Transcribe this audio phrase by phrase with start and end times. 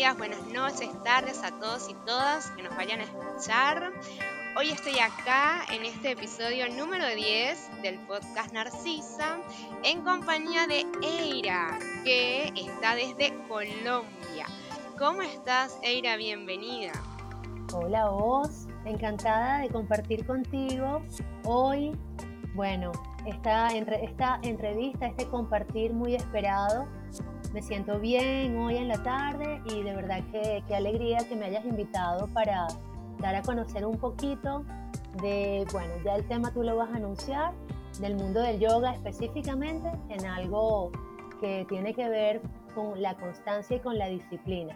[0.00, 3.92] Buenas, noches, tardes a todos y todas que nos vayan a escuchar.
[4.56, 9.36] Hoy estoy acá en este episodio número 10 del podcast Narcisa
[9.84, 14.46] en compañía de Eira, que está desde Colombia.
[14.98, 16.16] ¿Cómo estás, Eira?
[16.16, 16.92] Bienvenida.
[17.74, 18.68] Hola, vos.
[18.86, 21.02] Encantada de compartir contigo
[21.44, 21.92] hoy,
[22.54, 22.90] bueno,
[23.26, 26.88] esta, esta entrevista, este compartir muy esperado
[27.52, 31.46] me siento bien hoy en la tarde y de verdad que qué alegría que me
[31.46, 32.68] hayas invitado para
[33.18, 34.64] dar a conocer un poquito
[35.20, 37.52] de, bueno, ya el tema tú lo vas a anunciar,
[38.00, 40.92] del mundo del yoga específicamente en algo
[41.40, 42.40] que tiene que ver
[42.74, 44.74] con la constancia y con la disciplina.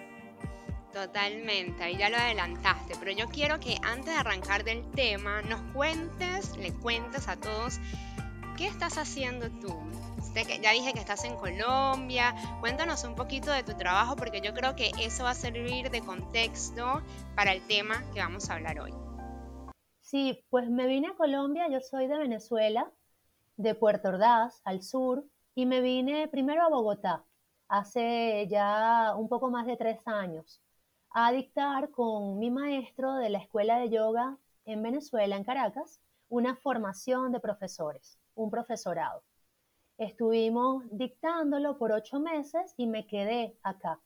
[0.92, 5.60] Totalmente, ahí ya lo adelantaste, pero yo quiero que antes de arrancar del tema nos
[5.72, 7.80] cuentes, le cuentes a todos
[8.56, 9.76] qué estás haciendo tú,
[10.42, 12.34] ya dije que estás en Colombia.
[12.60, 16.00] Cuéntanos un poquito de tu trabajo porque yo creo que eso va a servir de
[16.00, 17.02] contexto
[17.36, 18.92] para el tema que vamos a hablar hoy.
[20.00, 22.90] Sí, pues me vine a Colombia, yo soy de Venezuela,
[23.56, 25.24] de Puerto Ordaz, al sur,
[25.54, 27.24] y me vine primero a Bogotá,
[27.68, 30.60] hace ya un poco más de tres años,
[31.10, 36.56] a dictar con mi maestro de la escuela de yoga en Venezuela, en Caracas, una
[36.56, 39.22] formación de profesores, un profesorado.
[39.96, 44.00] Estuvimos dictándolo por ocho meses y me quedé acá.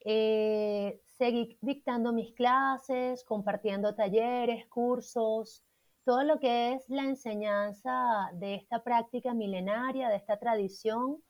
[0.00, 5.62] Eh, seguí dictando mis clases, compartiendo talleres, cursos,
[6.04, 11.22] todo lo que es la enseñanza de esta práctica milenaria, de esta tradición,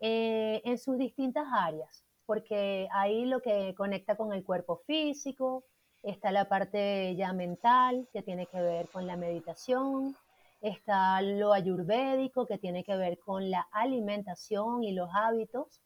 [0.00, 5.64] eh, en sus distintas áreas, porque ahí lo que conecta con el cuerpo físico,
[6.02, 10.16] está la parte ya mental, que tiene que ver con la meditación,
[10.60, 15.80] está lo ayurvédico que tiene que ver con la alimentación y los hábitos.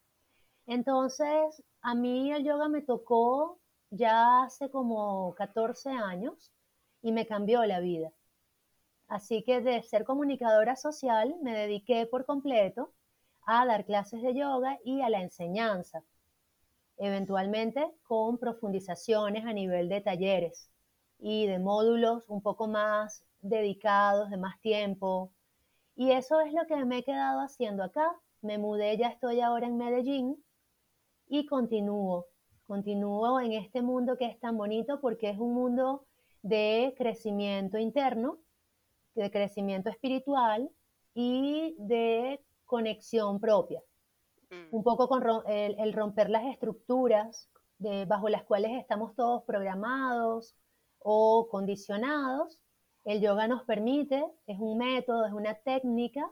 [0.65, 6.51] Entonces, a mí el yoga me tocó ya hace como 14 años
[7.01, 8.11] y me cambió la vida.
[9.07, 12.93] Así que de ser comunicadora social me dediqué por completo
[13.45, 16.03] a dar clases de yoga y a la enseñanza,
[16.97, 20.69] eventualmente con profundizaciones a nivel de talleres
[21.19, 25.31] y de módulos un poco más dedicados, de más tiempo.
[25.95, 28.15] Y eso es lo que me he quedado haciendo acá.
[28.41, 30.43] Me mudé, ya estoy ahora en Medellín
[31.27, 32.25] y continúo,
[32.65, 36.05] continúo en este mundo que es tan bonito porque es un mundo
[36.41, 38.39] de crecimiento interno,
[39.15, 40.69] de crecimiento espiritual
[41.13, 43.81] y de conexión propia.
[44.49, 44.75] Mm.
[44.75, 50.55] Un poco con el, romper las estructuras de, bajo las cuales estamos todos programados
[50.99, 52.62] o condicionados
[53.05, 56.31] el yoga nos permite, es un método, es una técnica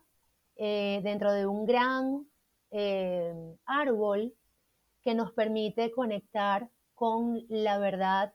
[0.56, 2.28] eh, dentro de un gran
[2.72, 3.34] eh,
[3.66, 4.34] árbol
[5.02, 8.34] que nos permite conectar con la verdad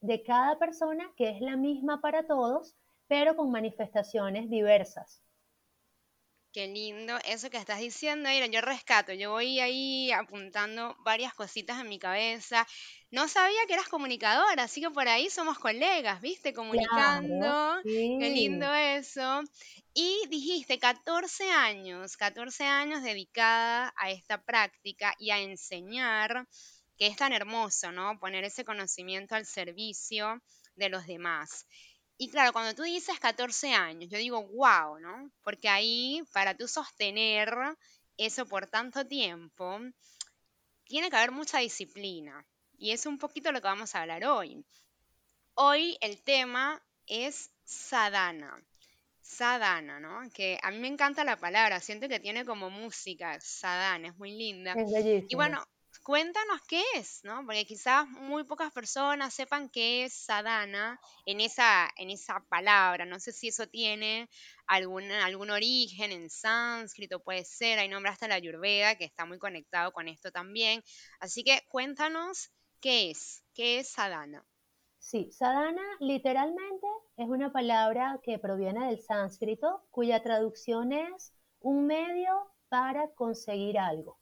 [0.00, 2.76] de cada persona, que es la misma para todos,
[3.08, 5.23] pero con manifestaciones diversas.
[6.54, 11.80] Qué lindo eso que estás diciendo, Mira, Yo rescato, yo voy ahí apuntando varias cositas
[11.80, 12.64] en mi cabeza.
[13.10, 16.54] No sabía que eras comunicadora, así que por ahí somos colegas, ¿viste?
[16.54, 17.82] Comunicando.
[17.82, 19.42] Qué lindo eso.
[19.94, 26.46] Y dijiste 14 años, 14 años dedicada a esta práctica y a enseñar,
[26.96, 28.20] que es tan hermoso, ¿no?
[28.20, 30.40] Poner ese conocimiento al servicio
[30.76, 31.66] de los demás.
[32.16, 35.30] Y claro, cuando tú dices 14 años, yo digo, wow, ¿no?
[35.42, 37.52] Porque ahí, para tú sostener
[38.16, 39.80] eso por tanto tiempo,
[40.84, 42.46] tiene que haber mucha disciplina.
[42.78, 44.64] Y es un poquito lo que vamos a hablar hoy.
[45.54, 48.62] Hoy el tema es sadhana.
[49.20, 50.30] Sadhana, ¿no?
[50.32, 54.32] Que a mí me encanta la palabra, siento que tiene como música, sadhana, es muy
[54.32, 54.74] linda.
[54.76, 55.64] y bueno,
[56.04, 57.44] cuéntanos qué es, ¿no?
[57.46, 63.06] Porque quizás muy pocas personas sepan qué es sadhana en esa, en esa palabra.
[63.06, 64.28] No sé si eso tiene
[64.66, 67.78] algún, algún origen en sánscrito, puede ser.
[67.78, 70.84] Hay nombraste la Ayurveda, que está muy conectado con esto también.
[71.20, 74.44] Así que cuéntanos qué es, qué es sadhana.
[74.98, 76.86] Sí, sadhana literalmente
[77.16, 82.30] es una palabra que proviene del sánscrito, cuya traducción es un medio
[82.68, 84.18] para conseguir algo.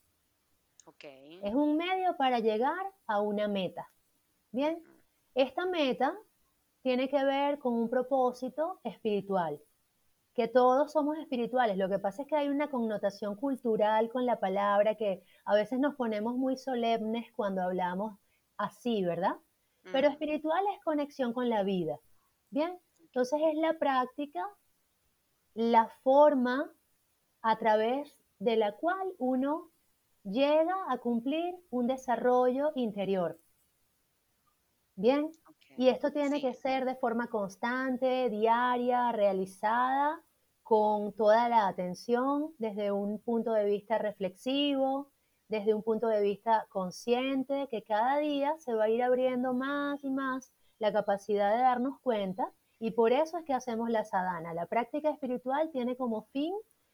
[1.03, 3.91] Es un medio para llegar a una meta.
[4.51, 4.81] Bien,
[5.35, 6.17] esta meta
[6.81, 9.59] tiene que ver con un propósito espiritual,
[10.33, 11.77] que todos somos espirituales.
[11.77, 15.79] Lo que pasa es que hay una connotación cultural con la palabra que a veces
[15.79, 18.17] nos ponemos muy solemnes cuando hablamos
[18.57, 19.35] así, ¿verdad?
[19.91, 21.99] Pero espiritual es conexión con la vida.
[22.49, 24.41] Bien, entonces es la práctica,
[25.53, 26.71] la forma
[27.41, 29.72] a través de la cual uno
[30.23, 33.39] llega a cumplir un desarrollo interior.
[34.95, 35.31] Bien,
[35.77, 40.21] y esto tiene que ser de forma constante, diaria, realizada,
[40.61, 45.11] con toda la atención, desde un punto de vista reflexivo,
[45.49, 50.03] desde un punto de vista consciente, que cada día se va a ir abriendo más
[50.03, 54.53] y más la capacidad de darnos cuenta y por eso es que hacemos la sadhana.
[54.53, 56.53] La práctica espiritual tiene como fin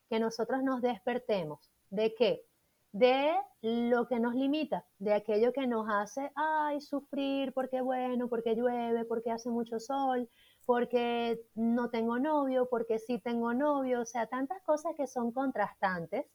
[0.09, 1.71] que nosotros nos despertemos.
[1.89, 2.45] ¿De qué?
[2.91, 8.55] De lo que nos limita, de aquello que nos hace, ay, sufrir porque bueno, porque
[8.55, 10.29] llueve, porque hace mucho sol,
[10.65, 16.25] porque no tengo novio, porque sí tengo novio, o sea, tantas cosas que son contrastantes,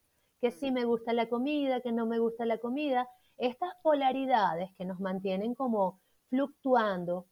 [0.40, 4.84] que sí me gusta la comida, que no me gusta la comida, estas polaridades que
[4.84, 7.26] nos mantienen como fluctuando,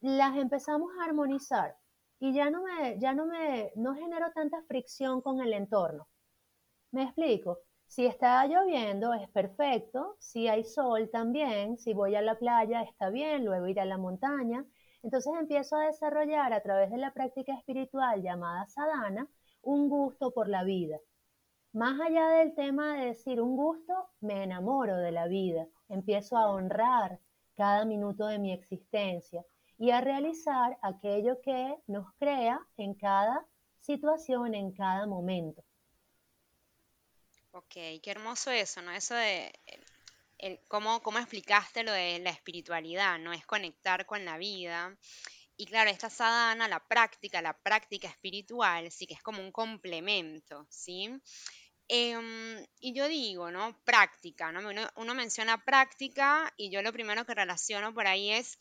[0.00, 1.76] las empezamos a armonizar
[2.18, 6.08] y ya no me, ya no me, no genero tanta fricción con el entorno.
[6.92, 7.60] ¿Me explico?
[7.86, 13.10] Si está lloviendo es perfecto, si hay sol también, si voy a la playa está
[13.10, 14.64] bien, luego ir a la montaña.
[15.02, 19.28] Entonces empiezo a desarrollar a través de la práctica espiritual llamada sadhana
[19.62, 20.98] un gusto por la vida.
[21.72, 26.50] Más allá del tema de decir un gusto, me enamoro de la vida, empiezo a
[26.50, 27.20] honrar
[27.54, 29.44] cada minuto de mi existencia
[29.78, 33.46] y a realizar aquello que nos crea en cada
[33.80, 35.65] situación, en cada momento.
[37.56, 37.72] Ok,
[38.02, 38.92] qué hermoso eso, ¿no?
[38.92, 39.50] Eso de
[40.68, 43.32] cómo, cómo explicaste lo de la espiritualidad, ¿no?
[43.32, 44.94] Es conectar con la vida.
[45.56, 50.66] Y claro, esta sadhana, la práctica, la práctica espiritual, sí que es como un complemento,
[50.68, 51.08] ¿sí?
[51.88, 53.82] Em, y yo digo, ¿no?
[53.84, 54.60] Práctica, ¿no?
[54.96, 58.58] Uno menciona práctica y yo lo primero que relaciono por ahí es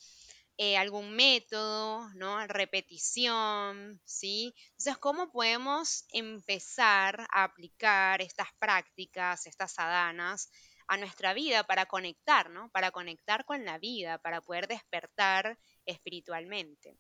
[0.57, 2.45] eh, algún método, ¿no?
[2.47, 4.53] Repetición, ¿sí?
[4.71, 10.49] Entonces, ¿cómo podemos empezar a aplicar estas prácticas, estas sadanas
[10.87, 12.69] a nuestra vida para conectar, ¿no?
[12.69, 16.97] Para conectar con la vida, para poder despertar espiritualmente.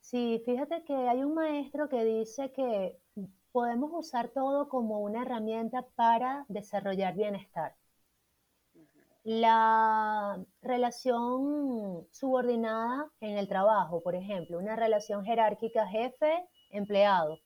[0.00, 2.98] Sí, fíjate que hay un maestro que dice que
[3.52, 7.74] podemos usar todo como una herramienta para desarrollar bienestar
[9.26, 17.40] la relación subordinada en el trabajo, por ejemplo, una relación jerárquica jefe-empleado,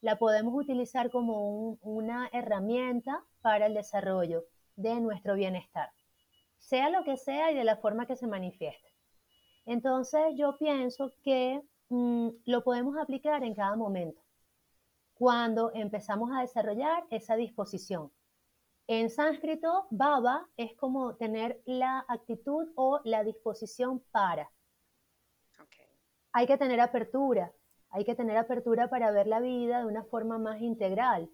[0.00, 4.44] la podemos utilizar como una herramienta para el desarrollo
[4.76, 5.90] de nuestro bienestar,
[6.58, 8.94] sea lo que sea y de la forma que se manifieste.
[9.66, 14.22] Entonces yo pienso que mm, lo podemos aplicar en cada momento,
[15.14, 18.12] cuando empezamos a desarrollar esa disposición
[18.86, 24.50] en sánscrito, baba es como tener la actitud o la disposición para.
[26.32, 27.52] Hay que tener apertura,
[27.90, 31.30] hay que tener apertura para ver la vida de una forma más integral.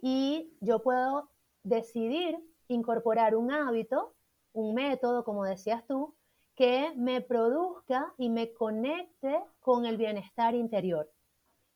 [0.00, 1.30] Y yo puedo
[1.62, 2.38] decidir
[2.68, 4.14] incorporar un hábito,
[4.52, 6.14] un método, como decías tú,
[6.54, 11.10] que me produzca y me conecte con el bienestar interior,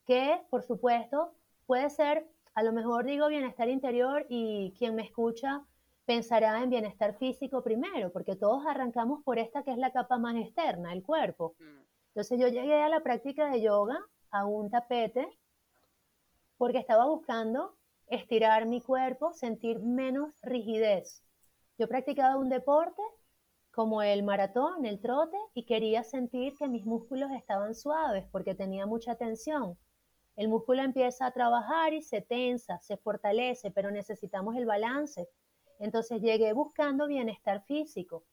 [0.07, 1.35] que por supuesto
[1.67, 5.65] puede ser a lo mejor digo bienestar interior y quien me escucha
[6.05, 10.37] pensará en bienestar físico primero, porque todos arrancamos por esta que es la capa más
[10.37, 11.55] externa, el cuerpo.
[11.59, 11.81] Mm.
[12.09, 13.99] Entonces yo llegué a la práctica de yoga,
[14.31, 15.29] a un tapete,
[16.57, 17.77] porque estaba buscando
[18.09, 21.23] estirar mi cuerpo, sentir menos rigidez.
[21.79, 23.03] Yo practicaba un deporte
[23.71, 28.85] como el maratón, el trote, y quería sentir que mis músculos estaban suaves porque tenía
[28.85, 29.79] mucha tensión.
[30.37, 35.29] El músculo empieza a trabajar y se tensa, se fortalece, pero necesitamos el balance.
[35.79, 38.25] Entonces llegué buscando bienestar físico.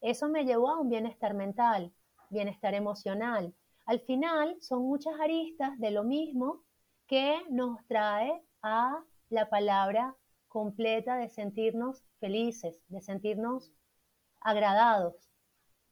[0.00, 1.92] Eso me llevó a un bienestar mental,
[2.30, 3.54] bienestar emocional.
[3.86, 6.62] Al final son muchas aristas de lo mismo
[7.06, 10.14] que nos trae a la palabra
[10.48, 13.72] completa de sentirnos felices, de sentirnos
[14.40, 15.30] agradados,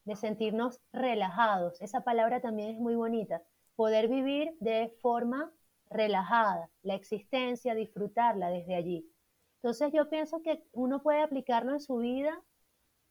[0.05, 1.81] de sentirnos relajados.
[1.81, 3.43] Esa palabra también es muy bonita.
[3.77, 5.53] Poder vivir de forma
[5.91, 9.09] relajada, la existencia, disfrutarla desde allí.
[9.57, 12.43] Entonces yo pienso que uno puede aplicarlo en su vida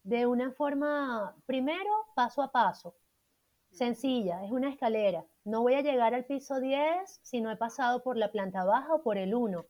[0.02, 2.94] de una forma, primero, paso a paso,
[3.70, 5.24] sencilla, es una escalera.
[5.44, 8.94] No voy a llegar al piso 10 si no he pasado por la planta baja
[8.94, 9.64] o por el 1.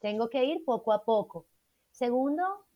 [0.00, 1.46] Tengo que ir poco a poco.
[1.90, 2.66] Segundo,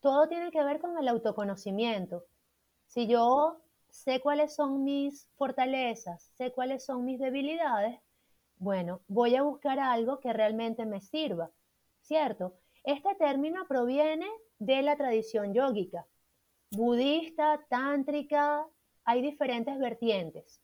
[0.00, 2.24] todo tiene que ver con el autoconocimiento.
[2.86, 8.00] Si yo sé cuáles son mis fortalezas, sé cuáles son mis debilidades,
[8.58, 11.50] bueno, voy a buscar algo que realmente me sirva,
[12.00, 12.54] ¿cierto?
[12.84, 14.26] Este término proviene
[14.58, 16.06] de la tradición yógica,
[16.70, 18.66] budista, tántrica,
[19.04, 20.60] hay diferentes vertientes,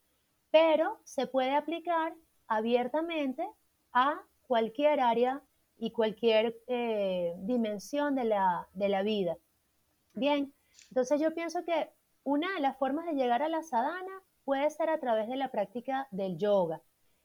[0.50, 2.14] pero se puede aplicar
[2.49, 3.49] abiertamente
[3.93, 5.43] a cualquier área
[5.76, 9.37] y cualquier eh, dimensión de la, de la vida.
[10.12, 10.52] Bien,
[10.90, 11.90] entonces yo pienso que
[12.25, 15.50] una de las formas de llegar a la sadhana puede ser a través de la
[15.50, 16.83] práctica del yoga.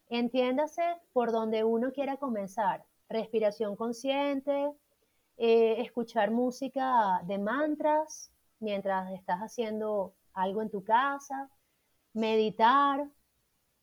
[0.10, 2.86] Entiéndase por donde uno quiera comenzar.
[3.10, 4.72] Respiración consciente,
[5.38, 11.50] eh, escuchar música de mantras mientras estás haciendo algo en tu casa,
[12.13, 13.08] meditar,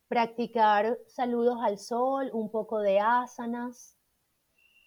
[0.08, 3.95] practicar saludos al sol, un poco de asanas,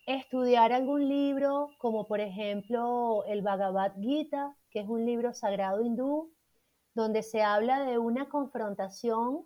[0.06, 6.34] estudiar algún libro como por ejemplo el Bhagavad Gita, que es un libro sagrado hindú,
[6.94, 9.46] donde se habla de una confrontación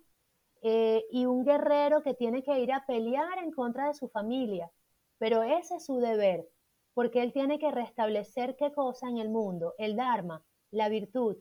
[0.62, 4.70] eh, y un guerrero que tiene que ir a pelear en contra de su familia.
[5.18, 6.48] Pero ese es su deber,
[6.94, 11.36] porque él tiene que restablecer qué cosa en el mundo, el Dharma, la virtud.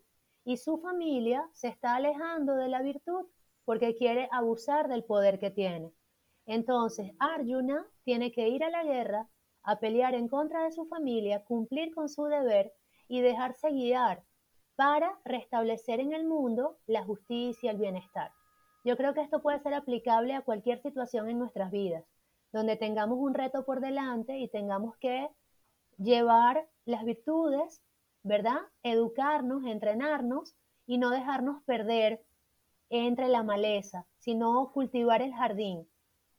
[0.46, 3.26] Y su familia se está alejando de la virtud
[3.66, 5.94] porque quiere abusar del poder que tiene.
[6.46, 9.30] Entonces, Arjuna tiene que ir a la guerra,
[9.64, 12.74] a pelear en contra de su familia, cumplir con su deber
[13.08, 14.24] y dejarse guiar
[14.76, 18.32] para restablecer en el mundo la justicia, el bienestar.
[18.84, 22.04] Yo creo que esto puede ser aplicable a cualquier situación en nuestras vidas,
[22.52, 25.30] donde tengamos un reto por delante y tengamos que
[25.98, 27.82] llevar las virtudes,
[28.24, 28.60] ¿verdad?
[28.84, 32.26] Educarnos, entrenarnos y no dejarnos perder
[32.90, 35.88] entre la maleza, sino cultivar el jardín.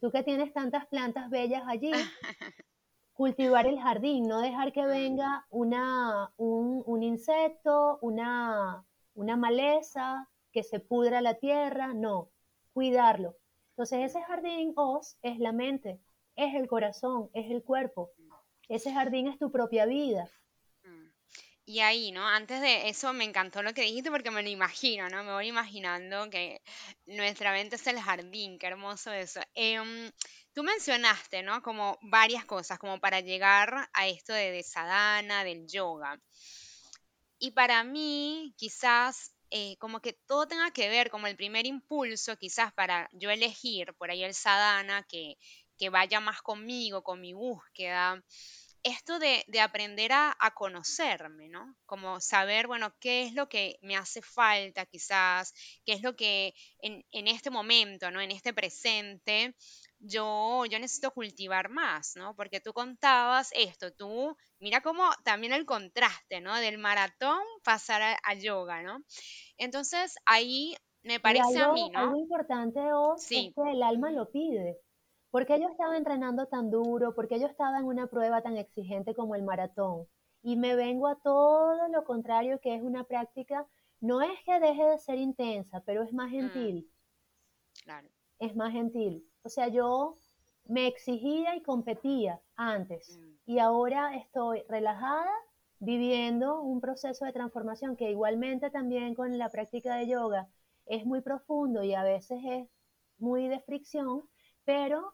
[0.05, 1.91] Tú que tienes tantas plantas bellas allí,
[3.15, 8.85] cultivar el jardín, no dejar que venga una, un, insecto, una,
[9.15, 12.29] una maleza, que se pudra la tierra, no,
[12.75, 13.39] cuidarlo.
[13.71, 16.03] Entonces ese jardín os es la mente,
[16.37, 18.11] es el corazón, es el cuerpo.
[18.69, 20.29] Ese jardín es tu propia vida.
[21.67, 22.27] Y ahí, ¿no?
[22.27, 25.25] Antes de eso me encantó lo que dijiste porque me lo imagino, ¿no?
[25.25, 26.61] Me voy imaginando que
[27.07, 29.41] nuestra mente es el jardín, qué hermoso eso.
[29.55, 30.11] Em,
[30.53, 31.63] tú mencionaste, ¿no?
[31.63, 36.21] Como varias cosas, como para llegar a esto de, de sadhana, del yoga.
[37.39, 42.37] Y para mí, quizás, eh, como que todo tenga que ver, como el primer impulso,
[42.37, 45.37] quizás para yo elegir por ahí el sadhana, que,
[45.79, 48.23] que vaya más conmigo, con mi búsqueda
[48.85, 51.75] esto de, aprender a, conocerme, ¿no?
[51.87, 56.55] Como saber, bueno, qué es lo que me hace falta quizás, qué es lo que
[56.81, 58.21] en, este momento, ¿no?
[58.21, 59.57] En este presente,
[59.99, 62.37] yo, yo necesito cultivar más, ¿no?
[62.37, 66.55] Porque tú contabas esto, tú, mira cómo también el contraste, ¿no?
[66.57, 69.03] Del maratón pasar a, yoga, ¿no?
[69.57, 72.01] Entonces ahí me parece a mí, ¿no?
[72.01, 72.81] Algo importante
[73.17, 74.79] es que el alma lo pide.
[75.35, 77.13] ¿Por qué yo estaba entrenando tan duro?
[77.13, 80.07] ¿Por qué yo estaba en una prueba tan exigente como el maratón?
[80.45, 83.67] Y me vengo a todo lo contrario, que es una práctica,
[83.99, 86.35] no es que deje de ser intensa, pero es más mm.
[86.35, 86.91] gentil.
[87.83, 88.09] Claro.
[88.39, 89.29] Es más gentil.
[89.43, 90.15] O sea, yo
[90.67, 93.51] me exigía y competía antes mm.
[93.51, 95.33] y ahora estoy relajada
[95.81, 100.47] viviendo un proceso de transformación que igualmente también con la práctica de yoga
[100.87, 102.69] es muy profundo y a veces es
[103.19, 104.23] muy de fricción,
[104.65, 105.13] pero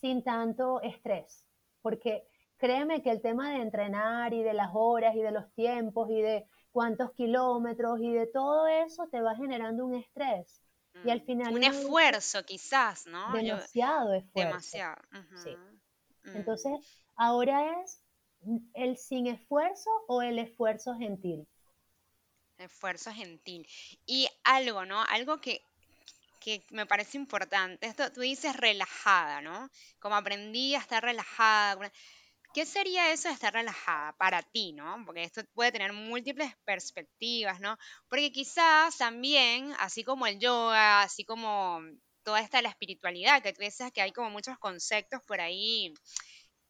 [0.00, 1.44] sin tanto estrés,
[1.82, 2.26] porque
[2.56, 6.20] créeme que el tema de entrenar y de las horas y de los tiempos y
[6.20, 10.60] de cuántos kilómetros y de todo eso te va generando un estrés.
[11.04, 11.54] Y al mm, final...
[11.54, 13.32] Un esfuerzo quizás, ¿no?
[13.32, 14.48] Demasiado esfuerzo.
[14.48, 15.02] Demasiado.
[15.42, 15.50] Sí.
[16.24, 16.36] Mm.
[16.36, 16.72] Entonces,
[17.16, 18.02] ahora es
[18.74, 21.46] el sin esfuerzo o el esfuerzo gentil.
[22.58, 23.66] Esfuerzo gentil.
[24.06, 25.02] Y algo, ¿no?
[25.04, 25.62] Algo que
[26.40, 27.86] que me parece importante.
[27.86, 29.70] Esto tú dices relajada, ¿no?
[30.00, 31.92] Como aprendí a estar relajada.
[32.52, 35.02] ¿Qué sería eso de estar relajada para ti, ¿no?
[35.06, 37.78] Porque esto puede tener múltiples perspectivas, ¿no?
[38.08, 41.80] Porque quizás también, así como el yoga, así como
[42.24, 45.94] toda esta la espiritualidad, que tú dices que hay como muchos conceptos por ahí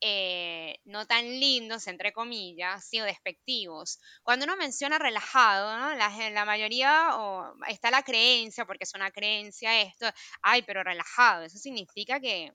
[0.02, 4.00] eh, no tan lindos, entre comillas, sino despectivos.
[4.22, 5.94] Cuando uno menciona relajado, ¿no?
[5.94, 10.06] la, la, mayoría o está la creencia, porque es una creencia esto,
[10.42, 12.52] ay, pero relajado, eso significa que,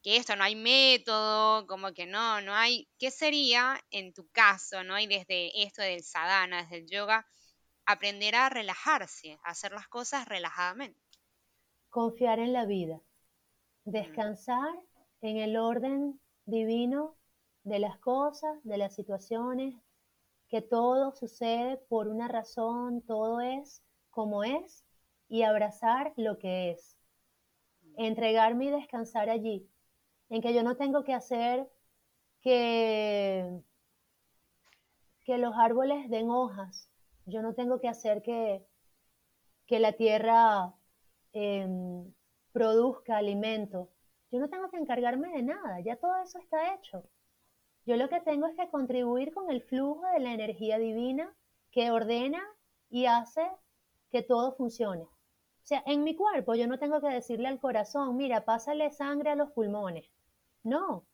[0.00, 4.84] que esto no hay método, como que no, no hay, ¿qué sería en tu caso,
[4.84, 4.96] ¿no?
[5.00, 7.26] Y desde esto del sadhana, desde el yoga,
[7.84, 11.00] aprender a relajarse, a hacer las cosas relajadamente.
[11.88, 13.00] Confiar en la vida,
[13.84, 13.90] mm.
[13.90, 14.70] descansar
[15.20, 17.16] en el orden divino
[17.64, 19.74] de las cosas, de las situaciones,
[20.48, 24.84] que todo sucede por una razón, todo es como es
[25.28, 26.96] y abrazar lo que es.
[27.96, 29.68] Entregarme y descansar allí,
[30.28, 31.68] en que yo no tengo que hacer
[32.40, 33.60] que,
[35.24, 36.88] que los árboles den hojas,
[37.24, 38.64] yo no tengo que hacer que,
[39.66, 40.74] que la tierra
[41.32, 42.12] em,
[42.52, 43.90] produzca alimento,
[44.36, 47.08] yo no tengo que encargarme de nada, ya todo eso está hecho.
[47.86, 51.34] Yo lo que tengo es que contribuir con el flujo de la energía divina
[51.70, 52.42] que ordena
[52.90, 53.48] y hace
[54.10, 55.04] que todo funcione.
[55.04, 55.10] O
[55.62, 59.36] sea, en mi cuerpo yo no tengo que decirle al corazón, mira, pásale sangre a
[59.36, 60.04] los pulmones.
[60.62, 61.06] No.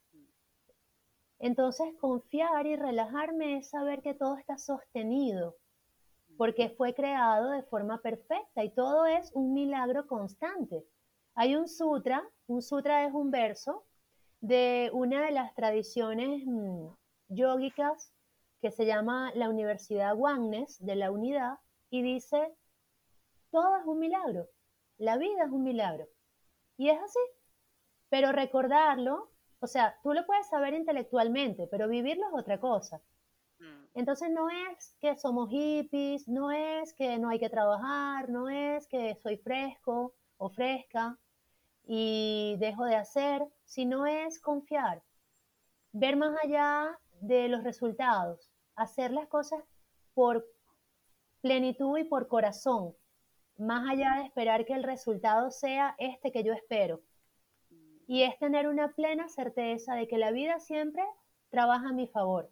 [1.38, 5.54] Entonces, confiar y relajarme es saber que todo está sostenido,
[6.36, 10.84] porque fue creado de forma perfecta y todo es un milagro constante.
[11.34, 13.86] Hay un sutra, un sutra es un verso
[14.40, 16.88] de una de las tradiciones mm,
[17.28, 18.12] yógicas
[18.60, 21.58] que se llama la Universidad Wangnes de la Unidad
[21.90, 22.54] y dice,
[23.50, 24.46] todo es un milagro,
[24.98, 26.06] la vida es un milagro.
[26.76, 27.20] Y es así,
[28.10, 33.00] pero recordarlo, o sea, tú lo puedes saber intelectualmente, pero vivirlo es otra cosa.
[33.58, 33.84] Mm.
[33.94, 38.86] Entonces no es que somos hippies, no es que no hay que trabajar, no es
[38.86, 41.18] que soy fresco o fresca
[41.84, 45.02] y dejo de hacer, sino es confiar,
[45.92, 49.62] ver más allá de los resultados, hacer las cosas
[50.14, 50.46] por
[51.40, 52.94] plenitud y por corazón,
[53.58, 57.00] más allá de esperar que el resultado sea este que yo espero.
[58.06, 61.04] Y es tener una plena certeza de que la vida siempre
[61.50, 62.50] trabaja a mi favor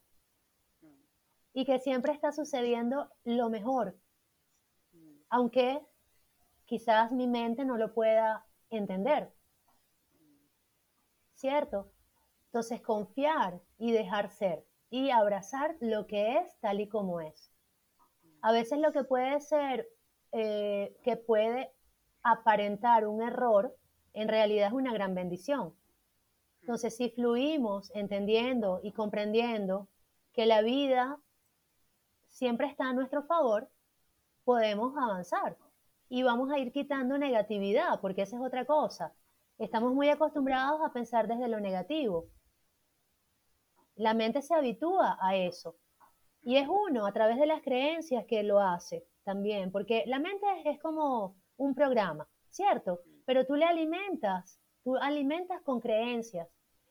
[1.53, 3.97] y que siempre está sucediendo lo mejor,
[5.29, 5.81] aunque
[6.65, 9.33] quizás mi mente no lo pueda entender.
[11.35, 11.91] ¿Cierto?
[12.47, 17.53] Entonces confiar y dejar ser y abrazar lo que es tal y como es.
[18.43, 19.89] A veces lo que puede ser,
[20.33, 21.73] eh, que puede
[22.23, 23.77] aparentar un error,
[24.13, 25.75] en realidad es una gran bendición.
[26.63, 29.89] Entonces, si fluimos entendiendo y comprendiendo
[30.33, 31.19] que la vida
[32.29, 33.71] siempre está a nuestro favor,
[34.45, 35.57] podemos avanzar
[36.11, 39.15] y vamos a ir quitando negatividad, porque esa es otra cosa.
[39.59, 42.27] Estamos muy acostumbrados a pensar desde lo negativo.
[43.95, 45.77] La mente se habitúa a eso.
[46.43, 50.47] Y es uno, a través de las creencias, que lo hace también, porque la mente
[50.65, 53.03] es como un programa, ¿cierto?
[53.25, 56.49] Pero tú le alimentas, tú alimentas con creencias.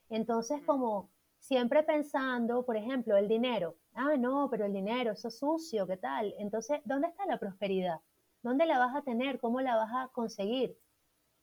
[0.10, 3.76] Entonces, como siempre pensando, por ejemplo, el dinero.
[3.94, 6.34] Ah, no, pero el dinero, eso es sucio, ¿qué tal?
[6.38, 8.00] Entonces, ¿dónde está la prosperidad?
[8.42, 9.40] ¿Dónde la vas a tener?
[9.40, 10.78] ¿Cómo la vas a conseguir?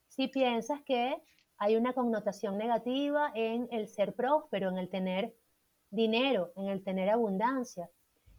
[0.09, 1.22] Si piensas que
[1.59, 5.35] hay una connotación negativa en el ser próspero, en el tener
[5.90, 7.90] dinero, en el tener abundancia.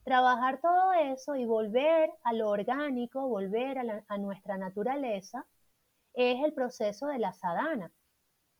[0.03, 5.45] Trabajar todo eso y volver a lo orgánico, volver a, a nuestra naturaleza,
[6.13, 7.91] es el proceso de la sadhana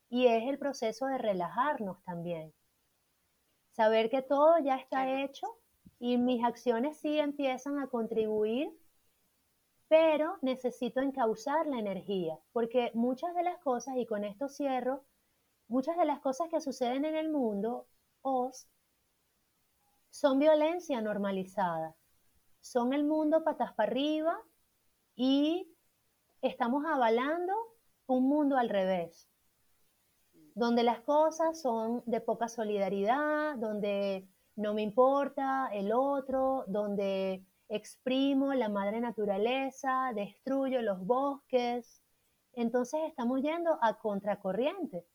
[0.10, 2.54] y es el proceso de relajarnos también.
[3.72, 5.48] Saber que todo ya está hecho
[6.00, 8.72] y mis acciones sí empiezan a contribuir
[9.88, 15.04] pero necesito encauzar la energía, porque muchas de las cosas, y con esto cierro,
[15.68, 17.88] muchas de las cosas que suceden en el mundo
[18.22, 18.68] os
[20.10, 21.96] son violencia normalizada,
[22.60, 24.38] son el mundo patas para arriba
[25.16, 25.74] y
[26.42, 27.54] estamos avalando
[28.08, 29.30] un mundo al revés,
[30.54, 38.54] donde las cosas son de poca solidaridad, donde no me importa el otro, donde exprimo
[38.54, 42.02] la madre naturaleza, destruyo los bosques.
[42.54, 45.06] Entonces estamos yendo a contracorriente.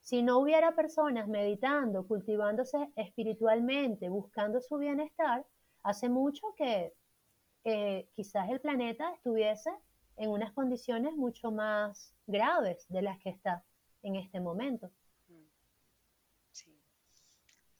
[0.00, 5.46] Si no hubiera personas meditando, cultivándose espiritualmente, buscando su bienestar,
[5.82, 6.92] hace mucho que
[7.64, 9.70] eh, quizás el planeta estuviese
[10.16, 13.64] en unas condiciones mucho más graves de las que está
[14.02, 14.90] en este momento.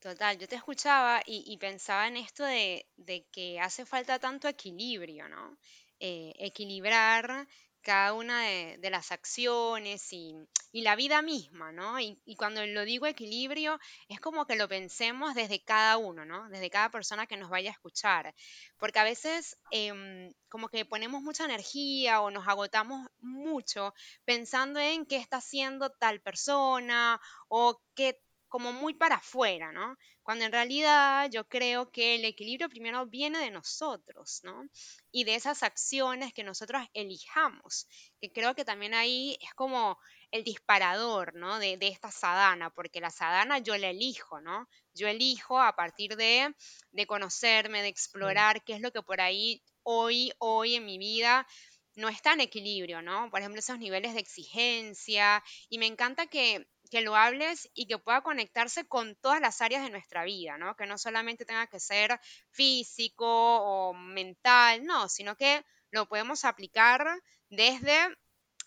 [0.02, 2.84] Total, yo te escuchaba y, pensaba en esto de,
[3.30, 5.56] que hace falta tanto equilibrio, ¿no?
[6.00, 7.46] Eh, equilibrar
[7.82, 10.34] cada una de, las acciones y,
[10.72, 12.00] la vida misma, ¿no?
[12.00, 16.48] Y, cuando lo digo equilibrio, es como que lo pensemos desde cada uno, ¿no?
[16.48, 18.34] Desde cada persona que nos vaya a escuchar.
[18.78, 25.06] Porque a veces em, como que ponemos mucha energía o nos agotamos mucho pensando en
[25.06, 28.20] qué está haciendo tal persona o qué
[28.52, 29.96] como muy para afuera, ¿no?
[30.22, 34.64] Cuando en realidad yo creo que el equilibrio primero viene de nosotros, ¿no?
[35.10, 37.88] Y de esas acciones que nosotros elijamos,
[38.20, 39.98] que creo que también ahí es como
[40.30, 41.58] el disparador, ¿no?
[41.58, 44.68] De, esta sadana, porque la sadana yo la elijo, ¿no?
[44.92, 46.54] Yo elijo a partir de,
[46.90, 51.46] de conocerme, de explorar qué es lo que por ahí hoy, hoy en mi vida
[51.94, 53.30] no está en equilibrio, ¿no?
[53.30, 55.42] Por ejemplo, esos niveles de exigencia.
[55.70, 59.82] Y me encanta que que lo hables y que pueda conectarse con todas las áreas
[59.82, 60.76] de nuestra vida, ¿no?
[60.76, 67.02] Que no solamente tenga que ser físico o mental, no, sino que lo podemos aplicar
[67.48, 67.96] desde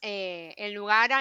[0.02, 1.12] eh, el lugar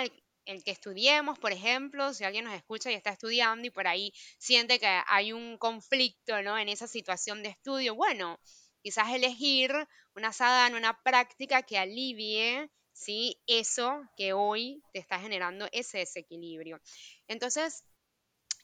[0.46, 4.10] el que estudiemos, por ejemplo, si alguien nos escucha y está estudiando y por ahí
[4.38, 6.56] siente que hay un conflicto, ¿no?
[6.56, 8.40] En esa situación de estudio, bueno,
[8.82, 9.74] quizás elegir
[10.14, 13.42] una sadhana, una práctica que alivie, ¿sí?
[13.46, 16.80] Eso que hoy te está generando ese desequilibrio.
[17.28, 17.84] Entonces,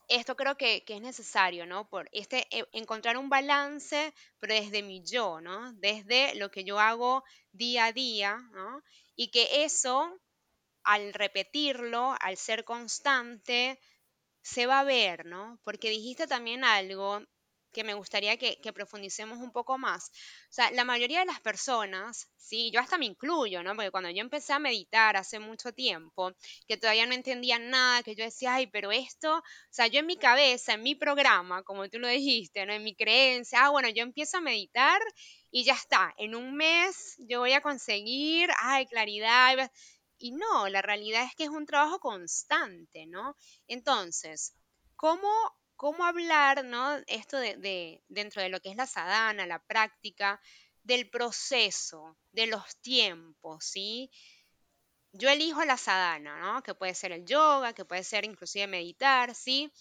[0.09, 1.89] esto creo que, es necesario, ¿no?
[1.89, 5.73] Por este, eh, encontrar un balance, pero desde mi yo, ¿no?
[5.75, 8.83] Desde lo que yo hago día a día, ¿no?
[9.15, 10.21] Y que eso
[10.83, 13.79] al repetirlo, al ser constante,
[14.43, 15.61] se va a ver, ¿no?
[15.63, 17.23] Porque dijiste también algo
[17.73, 20.11] que me gustaría que, profundicemos un poco más.
[20.49, 23.75] O sea, la mayoría de las personas, sí, yo hasta me incluyo, ¿no?
[23.75, 26.33] Porque cuando yo empecé a meditar hace mucho tiempo,
[26.67, 30.07] que todavía no entendía nada, que yo decía, ay, pero esto, o sea, yo en
[30.07, 32.73] mi cabeza, en mi programa, como tú lo dijiste, ¿no?
[32.73, 35.01] En mi creencia, ah, bueno, yo empiezo a meditar
[35.51, 39.71] y ya está, en un mes yo voy a conseguir, ay, claridad.
[40.19, 43.37] Y no, la realidad es que es un trabajo constante, ¿no?
[43.67, 44.55] Entonces,
[44.97, 45.31] ¿cómo,
[45.81, 46.99] cómo hablar, ¿no?
[47.07, 50.39] Esto de, dentro de lo que es la sadhana, la práctica,
[50.83, 54.11] del proceso, de los tiempos, ¿sí?
[55.13, 56.63] Yo elijo la sadhana, ¿no?
[56.63, 59.73] Que puede ser el yoga, que puede ser inclusive meditar, ¿sí?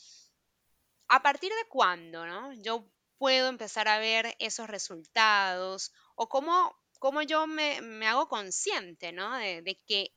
[1.10, 2.54] ¿A partir de cuándo, ¿no?
[2.54, 9.36] Yo puedo empezar a ver esos resultados o cómo, cómo yo me, hago consciente, ¿no?
[9.36, 10.16] De, de, que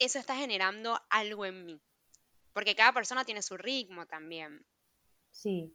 [0.00, 1.80] eso está generando algo en mí.
[2.52, 4.66] Porque cada persona tiene su ritmo también.
[5.32, 5.74] Sí,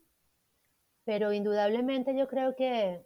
[1.03, 3.05] pero indudablemente yo creo que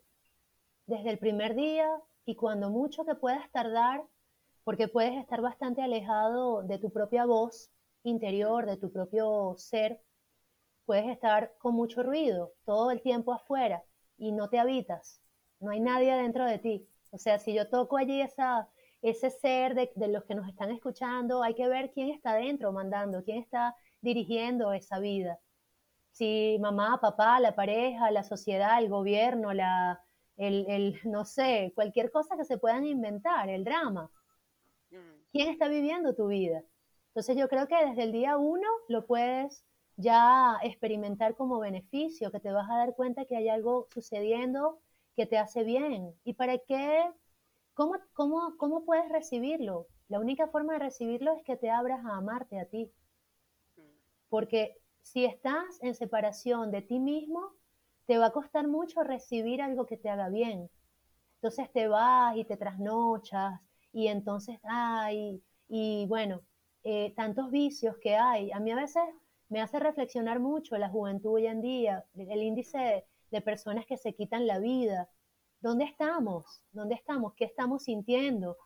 [0.86, 1.88] desde el primer día
[2.26, 4.04] y cuando mucho que puedas tardar,
[4.64, 7.72] porque puedes estar bastante alejado de tu propia voz
[8.04, 10.02] interior, de tu propio ser,
[10.86, 13.84] puedes estar con mucho ruido todo el tiempo afuera
[14.18, 15.22] y no te habitas,
[15.60, 16.88] no hay nadie dentro de ti.
[17.12, 18.70] O sea, si yo toco allí esa,
[19.02, 23.24] ese ser de, los que nos están escuchando, hay que ver quién está dentro mandando,
[23.24, 25.40] quién está dirigiendo esa vida.
[26.12, 30.04] Si mamá, papá, la pareja, la sociedad, el gobierno, la,
[30.38, 34.12] el, no sé, cualquier cosa que se puedan inventar, el drama.
[35.32, 36.64] ¿Quién está viviendo tu vida?
[37.08, 39.64] Entonces yo creo que desde el día uno lo puedes
[39.96, 44.82] ya experimentar como beneficio, que te vas a dar cuenta que hay algo sucediendo
[45.16, 46.14] que te hace bien.
[46.26, 47.12] ¿Y para qué
[47.74, 49.88] ¿Cómo, cómo, cómo puedes recibirlo?
[50.08, 52.92] La única forma de recibirlo es que te abras a amarte a ti.
[54.30, 57.54] Porque si estás en separación de ti mismo,
[58.06, 60.70] te va a costar mucho recibir algo que te haga bien.
[61.36, 63.60] Entonces te vas y te trasnochas
[63.94, 66.42] y entonces, ay, y bueno,
[66.84, 68.52] eh, tantos vicios que hay.
[68.52, 69.04] A mí a veces
[69.50, 74.14] me hace reflexionar mucho la juventud hoy en día, el índice de personas que se
[74.14, 75.10] quitan la vida,
[75.62, 76.64] ¿Dónde estamos?
[76.72, 77.36] ¿Dónde estamos?
[77.36, 78.58] ¿Qué estamos sintiendo?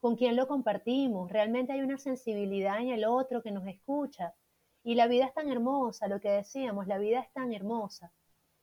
[0.00, 1.32] ¿Con quién lo compartimos?
[1.32, 4.34] ¿Realmente hay una sensibilidad en el otro que nos escucha?
[4.84, 8.12] Y la vida es tan hermosa, lo que decíamos, la vida es tan hermosa.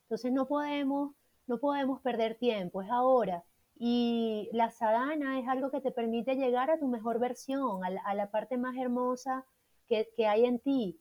[0.04, 1.16] Entonces no podemos,
[1.48, 3.44] no podemos perder tiempo, es ahora.
[3.76, 8.32] Y la sadhana es algo que te permite llegar a tu mejor versión, a la,
[8.32, 9.46] parte más hermosa
[9.88, 11.00] que, que hay en ti,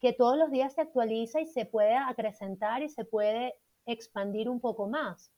[0.00, 3.54] que todos los días se actualiza y se puede acrecentar y se puede
[3.86, 5.32] expandir un poco más.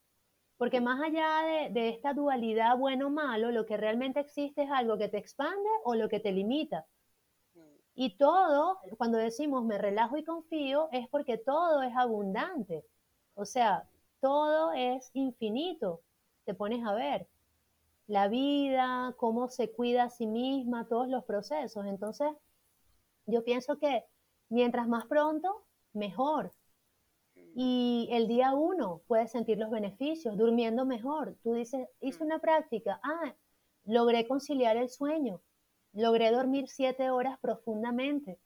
[0.60, 5.16] Porque más allá de, esta dualidad bueno-malo, lo que realmente existe es algo que te
[5.16, 6.86] expande o lo que te limita.
[8.02, 12.82] Y todo, cuando decimos me relajo y confío, es porque todo es abundante.
[13.34, 13.90] O sea,
[14.22, 16.00] todo es infinito.
[16.46, 17.26] Te pones a ver
[18.06, 21.84] la vida, cómo se cuida a sí misma, todos los procesos.
[21.84, 22.30] Entonces,
[23.26, 24.06] yo pienso que
[24.48, 26.52] mientras más pronto, mejor
[27.54, 31.36] y el día uno puedes sentir los beneficios, durmiendo mejor.
[31.42, 33.34] Tú dices, hice una práctica, ah,
[33.84, 35.42] logré conciliar el sueño,
[35.92, 38.38] logré dormir siete horas profundamente,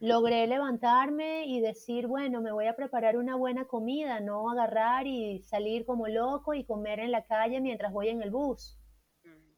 [0.00, 5.42] logré levantarme y decir, bueno, me voy a preparar una buena comida, no agarrar y
[5.42, 8.76] salir como loco y comer en la calle mientras voy en el bus,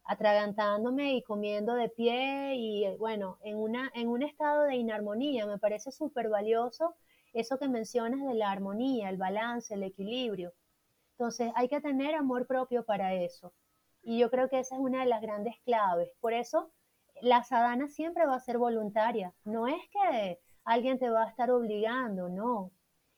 [0.04, 5.46] atragantándome y comiendo de pie y bueno, en, una, en un estado de inarmonía.
[5.46, 6.94] Me parece súper valioso
[7.32, 10.52] eso que mencionas de la armonía, el balance, el equilibrio.
[11.12, 13.52] Entonces hay que tener amor propio para eso.
[14.02, 16.10] Y yo creo que esa es una de las grandes claves.
[16.20, 16.70] Por eso
[17.22, 19.34] la sadhana siempre va a ser voluntaria.
[19.44, 22.72] No es que alguien te va a estar obligando, no.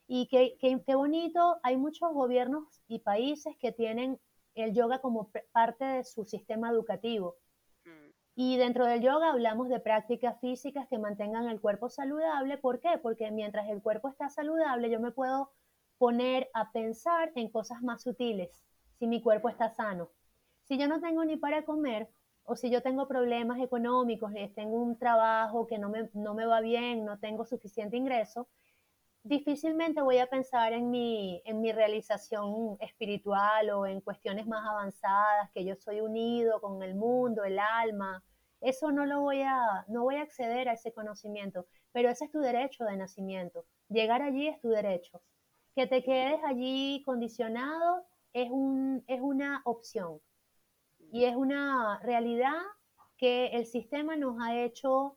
[0.07, 4.19] Y qué, qué bonito, hay muchos gobiernos y países que tienen
[4.55, 7.37] el yoga como parte de su sistema educativo.
[8.35, 12.57] Y dentro del yoga hablamos de prácticas físicas que mantengan el cuerpo saludable.
[12.57, 12.97] ¿Por qué?
[13.03, 15.51] Porque mientras el cuerpo está saludable, yo me puedo
[15.99, 18.65] poner a pensar en cosas más sutiles,
[18.99, 20.11] si mi cuerpo está sano.
[20.69, 22.09] Si yo no tengo ni para comer,
[22.49, 26.61] o si yo tengo problemas económicos, tengo un trabajo que no me, no me va
[26.61, 28.49] bien, no tengo suficiente ingreso,
[29.23, 35.51] difícilmente voy a pensar en mi, en mi realización espiritual o en cuestiones más avanzadas,
[35.53, 38.25] que yo soy unido con el mundo, el alma.
[38.63, 42.31] Eso no lo voy a, no voy a acceder a ese conocimiento, pero ese es
[42.31, 43.67] tu derecho de nacimiento.
[43.91, 45.21] Llegar allí es tu derecho.
[45.75, 50.21] Que te quedes allí condicionado es, un, es una opción
[51.11, 52.61] y es una realidad
[53.17, 55.17] que el sistema nos ha hecho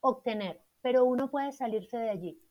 [0.00, 2.42] obtener, pero uno puede salirse de allí.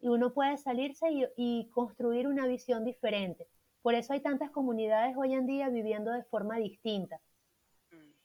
[0.00, 1.06] Y uno puede salirse
[1.36, 3.48] y, construir una visión diferente.
[3.82, 7.20] Por eso hay tantas comunidades hoy en día viviendo de forma distinta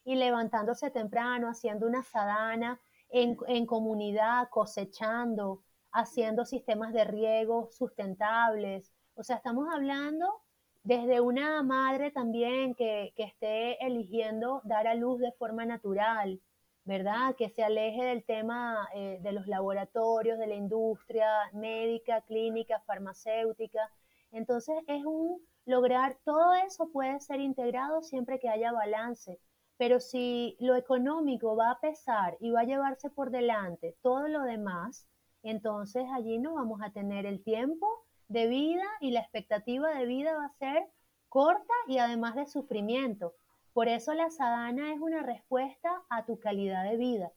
[0.03, 8.91] y levantándose temprano, haciendo una sadana en, en comunidad, cosechando, haciendo sistemas de riego sustentables.
[9.15, 10.41] O sea, estamos hablando
[10.83, 16.41] desde una madre también que, que, esté eligiendo dar a luz de forma natural,
[16.85, 17.35] ¿verdad?
[17.35, 23.89] Que se aleje del tema eh, de los laboratorios, de la industria médica, clínica, farmacéutica.
[24.31, 29.39] Entonces es un lograr, todo eso puede ser integrado siempre que haya balance,
[29.77, 34.43] pero si lo económico va a pesar y va a llevarse por delante todo lo
[34.43, 35.07] demás,
[35.43, 37.87] entonces allí no vamos a tener el tiempo
[38.27, 40.88] de vida y la expectativa de vida va a ser
[41.29, 43.33] corta y además de sufrimiento.
[43.73, 47.31] Por eso la sadana es una respuesta a tu calidad de vida,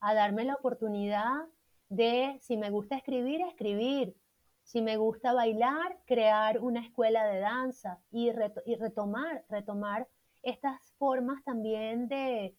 [0.00, 1.46] a darme la oportunidad
[1.88, 4.16] de, si me gusta escribir, escribir,
[4.62, 8.30] si me gusta bailar, crear una escuela de danza y,
[8.66, 10.08] y retomar, retomar
[10.42, 12.54] estas formas también de,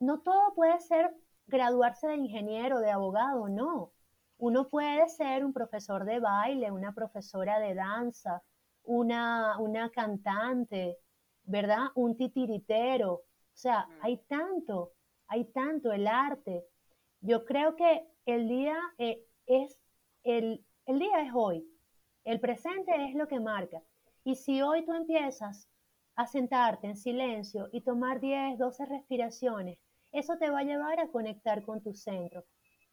[0.00, 1.14] no todo puede ser
[1.46, 3.93] graduarse de ingeniero, de abogado, no.
[4.38, 8.42] Uno puede ser un profesor de baile, una profesora de danza,
[8.82, 10.98] una, una cantante,
[11.44, 11.86] ¿verdad?
[11.94, 13.12] Un titiritero.
[13.12, 14.92] O sea, hay tanto,
[15.28, 16.64] hay tanto el arte.
[17.20, 19.78] Yo creo que el día eh, es,
[20.24, 21.66] el, el día es hoy.
[22.24, 23.82] El presente es lo que marca.
[24.24, 25.68] Y si hoy tú empiezas
[26.16, 29.78] a sentarte en silencio y tomar 10, 12 respiraciones,
[30.12, 32.44] eso te va a llevar a conectar con tu centro.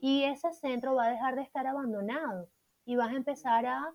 [0.02, 2.50] Y ese centro va a dejar de estar abandonado
[2.86, 3.94] y vas a empezar a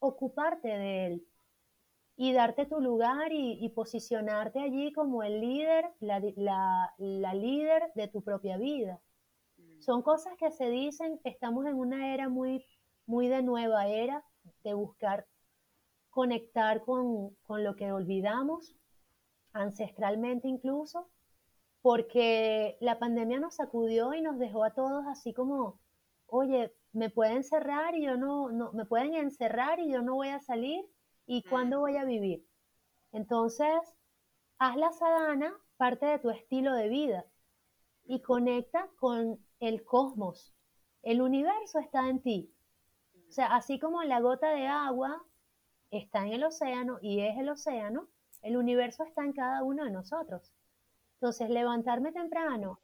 [0.00, 1.26] ocuparte de él
[2.16, 6.20] y darte tu lugar y, posicionarte allí como el líder, la,
[6.96, 9.00] la, líder de tu propia vida.
[9.58, 9.80] Mm.
[9.80, 12.66] Son cosas que se dicen, estamos en una era muy,
[13.06, 14.24] muy de nueva era,
[14.64, 15.26] de buscar
[16.10, 18.74] conectar con, con lo que olvidamos,
[19.52, 21.08] ancestralmente incluso,
[21.82, 25.80] porque la pandemia nos sacudió y nos dejó a todos así como,
[26.26, 30.28] oye, me pueden cerrar y yo no, no me pueden encerrar y yo no voy
[30.28, 30.84] a salir
[31.26, 32.44] ¿Y cuándo voy a vivir?
[33.12, 33.80] Entonces,
[34.58, 37.24] haz la sadhana parte de tu estilo de vida
[38.04, 40.52] y conecta con el cosmos.
[41.02, 42.52] El universo está en ti.
[43.28, 45.24] O sea, así como la gota de agua
[45.90, 48.08] está en el océano y es el océano,
[48.42, 50.52] el universo está en cada uno de nosotros.
[51.22, 52.80] Entonces, levantarme temprano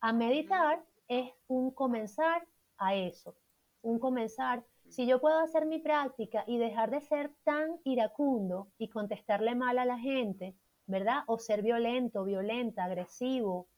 [0.00, 2.44] a meditar es un comenzar
[2.76, 3.36] a eso,
[3.82, 8.88] un comenzar si yo puedo hacer mi práctica y dejar de ser tan iracundo y
[8.88, 10.56] contestarle mal a la gente,
[10.88, 11.22] ¿verdad?
[11.28, 13.68] O ser violento, violenta, agresivo,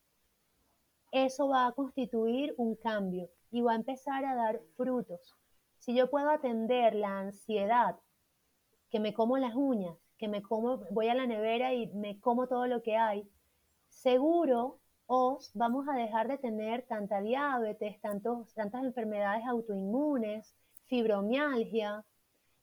[1.13, 5.37] eso va a constituir un cambio y va a empezar a dar frutos.
[5.79, 7.97] Si yo puedo atender la ansiedad,
[8.89, 12.47] que me como las uñas, que me como, voy a la nevera y me como
[12.49, 13.29] todo lo que hay,
[13.95, 20.55] seguro os vamos a dejar de tener tanta diabetes, tantos, tantas enfermedades autoinmunes,
[20.87, 22.05] fibromialgia,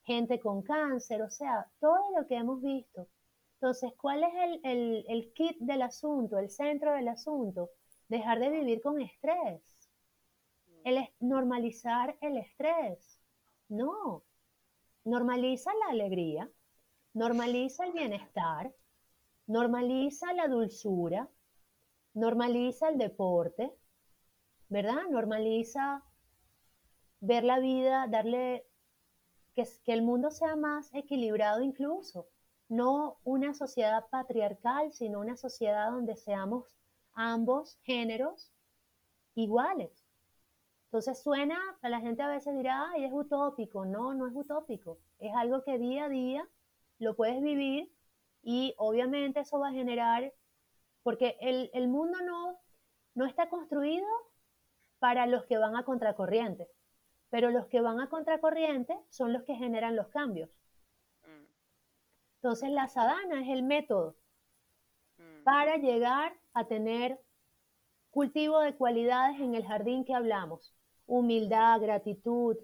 [0.04, 3.08] gente con cáncer, o sea, todo lo que hemos visto.
[3.56, 7.70] Entonces, ¿cuál es el, el, kit del asunto, el centro del asunto?
[8.08, 9.62] Dejar de vivir con estrés.
[10.84, 13.20] El, normalizar el estrés.
[13.70, 14.24] No.
[15.04, 16.50] Normaliza la alegría,
[17.14, 18.72] normaliza el bienestar,
[19.52, 21.30] normaliza la dulzura,
[22.14, 23.74] normaliza el deporte,
[24.70, 25.02] ¿verdad?
[25.10, 26.04] Normaliza
[27.20, 28.66] ver la vida, darle
[29.54, 32.28] que, el mundo sea más equilibrado incluso,
[32.70, 36.78] no una sociedad patriarcal, sino una sociedad donde seamos
[37.14, 38.54] ambos géneros
[39.36, 39.92] iguales.
[40.86, 43.86] Entonces suena, la gente a veces dirá, ay, es utópico.
[43.86, 44.98] No, no es utópico.
[45.20, 46.48] Es algo que día a día
[47.00, 47.92] lo puedes vivir
[48.44, 50.34] y obviamente eso va a generar,
[51.04, 52.60] porque el, el mundo no,
[53.16, 54.08] no está construido
[55.00, 56.68] para los que van a contracorriente
[57.32, 60.50] pero los que van a contracorriente son los que generan los cambios.
[61.24, 61.46] Mm.
[62.36, 64.18] Entonces la sadhana es el método.
[65.18, 65.44] Mm.
[65.44, 67.20] para llegar a tener
[68.10, 70.76] cultivo de cualidades en el jardín que hablamos.
[71.06, 72.58] Humildad, gratitud,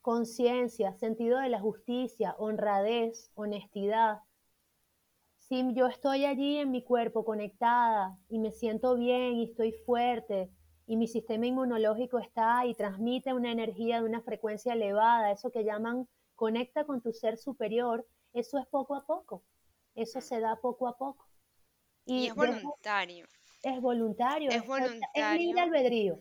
[0.00, 4.20] conciencia, sentido de la justicia, honradez, honestidad.
[5.48, 10.50] Si yo estoy allí en mi cuerpo conectada y me siento bien y estoy fuerte
[10.86, 15.64] y mi sistema inmunológico está y transmite una energía de una frecuencia elevada, eso que
[15.64, 19.44] llaman conecta con tu ser superior, eso es poco a poco,
[19.94, 21.28] eso se da poco a poco.
[22.06, 23.26] Y, es voluntario.
[23.62, 24.50] Es voluntario.
[24.50, 25.00] Es, voluntario.
[25.14, 26.20] Es libre albedrío.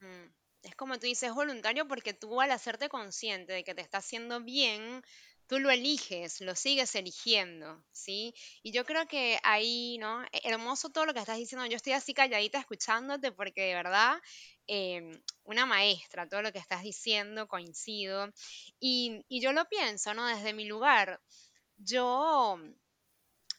[0.00, 0.30] Mm.
[0.62, 3.98] Es como tú dices, es voluntario porque tú al hacerte consciente de que te está
[3.98, 5.02] haciendo bien,
[5.50, 8.32] tú lo eliges, lo sigues eligiendo, ¿sí?
[8.62, 10.22] Y yo creo que ahí, ¿no?
[10.26, 11.66] E, hermoso todo lo que estás diciendo.
[11.66, 14.16] Yo estoy así calladita escuchándote porque de verdad,
[14.68, 18.32] em, una maestra, todo lo que estás diciendo, coincido.
[18.78, 20.24] Y, yo lo pienso, ¿no?
[20.24, 21.20] Desde mi lugar,
[21.78, 22.56] yo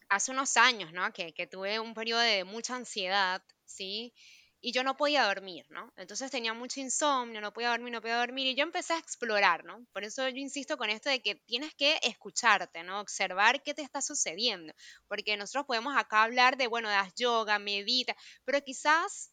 [0.08, 1.12] hace unos años, ¿no?
[1.12, 4.14] Que, que tuve un periodo de mucha ansiedad, ¿sí?
[4.62, 5.92] Y yo no podía dormir, ¿no?
[5.98, 9.66] Entonces tenía mucho insomnio, no podía dormir, no podía dormir y yo empecé a explorar,
[9.66, 9.86] ¿no?
[9.92, 13.00] Por eso yo insisto con esto de que tienes que escucharte, ¿no?
[13.02, 14.74] Observar qué te está sucediendo,
[15.08, 19.32] porque nosotros podemos acá hablar de, bueno, das yoga, medita, pero quizás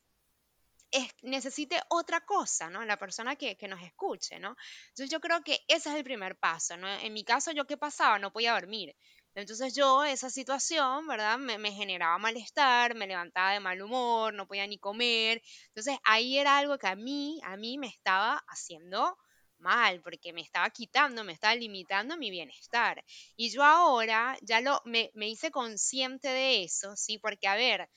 [1.22, 2.84] necesite otra cosa, ¿no?
[2.84, 4.56] La persona que, que, nos escuche, ¿no?
[4.88, 6.88] Entonces yo creo que ese es el primer paso, ¿no?
[6.88, 8.18] En mi caso, ¿yo qué pasaba?
[8.18, 8.96] No podía dormir.
[9.34, 11.38] Entonces yo, esa situación, ¿verdad?
[11.38, 15.42] Me, generaba malestar, me levantaba de mal humor, no podía ni comer.
[15.68, 19.16] Entonces ahí era algo que a mí, a mí me estaba haciendo
[19.58, 23.04] mal, porque me estaba quitando, me estaba limitando mi bienestar.
[23.36, 27.18] Y yo ahora ya lo, me, me hice consciente de eso, ¿sí?
[27.18, 27.88] Porque, a ver,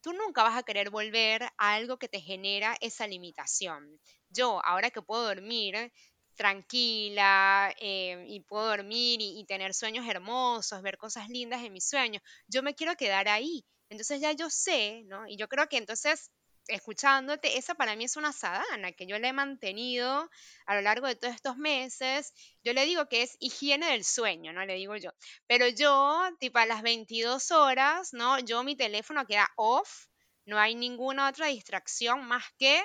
[0.00, 4.00] tú nunca vas a querer volver a algo que te genera esa limitación.
[4.30, 5.92] Yo, ahora que puedo dormir,
[6.38, 12.22] tranquila eh, y puedo dormir y, tener sueños hermosos, ver cosas lindas en mis sueños.
[12.46, 13.66] Yo me quiero quedar ahí.
[13.90, 15.26] Entonces ya yo sé, ¿no?
[15.26, 16.30] Y yo creo que entonces,
[16.68, 20.30] escuchándote, esa para mí es una sadana que yo le he mantenido
[20.66, 22.32] a lo largo de todos estos meses.
[22.62, 24.64] Yo le digo que es higiene del sueño, ¿no?
[24.64, 25.10] Le digo yo.
[25.46, 28.38] Pero yo, tipo a las 22 horas, ¿no?
[28.40, 30.06] Yo mi teléfono queda off,
[30.46, 32.80] no hay ninguna otra distracción más que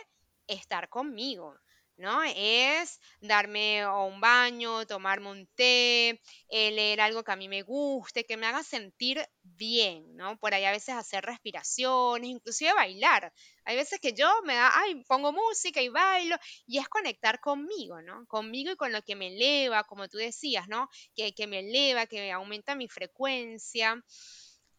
[0.47, 1.55] estar conmigo.
[1.97, 2.21] ¿No?
[2.23, 8.25] Es darme un baño, tomarme un té, eh, leer algo que a mí me guste,
[8.25, 10.37] que me haga sentir bien, ¿no?
[10.37, 13.33] Por ahí a veces hacer respiraciones, inclusive bailar.
[13.65, 18.01] Hay veces que yo me da, ay, pongo música y bailo, y es conectar conmigo,
[18.01, 18.25] ¿no?
[18.27, 20.89] Conmigo y con lo que me eleva, como tú decías, ¿no?
[21.15, 24.03] Que, que me eleva, que aumenta mi frecuencia,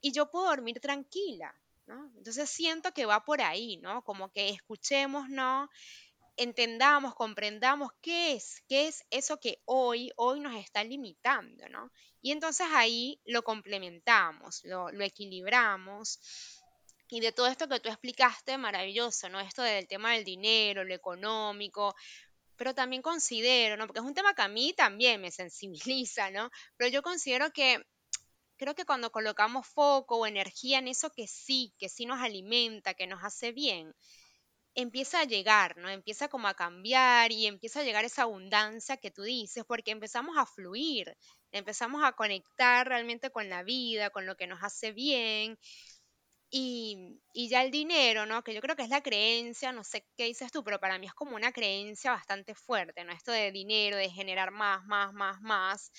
[0.00, 1.54] y yo puedo dormir tranquila,
[1.86, 2.10] ¿no?
[2.16, 4.02] Entonces siento que va por ahí, ¿no?
[4.02, 5.70] Como que escuchemos, ¿no?
[6.36, 11.90] Entendamos, comprendamos qué es, qué es eso que hoy, hoy nos está limitando, ¿no?
[12.20, 16.18] Y entonces ahí lo complementamos, lo, equilibramos.
[17.10, 19.40] Y de todo esto que tú explicaste, maravilloso, ¿no?
[19.40, 21.94] Esto del tema del dinero, lo económico,
[22.56, 23.86] pero también considero, ¿no?
[23.86, 26.50] Porque es un tema que a mí también me sensibiliza, ¿no?
[26.76, 27.84] Pero yo considero que
[28.56, 32.94] creo que cuando colocamos foco o energía en eso que sí, que sí nos alimenta,
[32.94, 33.94] que nos hace bien,
[34.74, 35.88] empieza a llegar, ¿no?
[35.88, 40.36] Empieza como a cambiar y empieza a llegar esa abundancia que tú dices, porque empezamos
[40.38, 41.16] a fluir,
[41.52, 45.58] empezamos a conectar realmente con la vida, con lo que nos hace bien.
[46.50, 48.44] Y, y, ya el dinero, ¿no?
[48.44, 51.06] Que yo creo que es la creencia, no sé qué dices tú, pero para mí
[51.06, 53.12] es como una creencia bastante fuerte, ¿no?
[53.12, 55.90] Esto de dinero, de generar más, más, más, más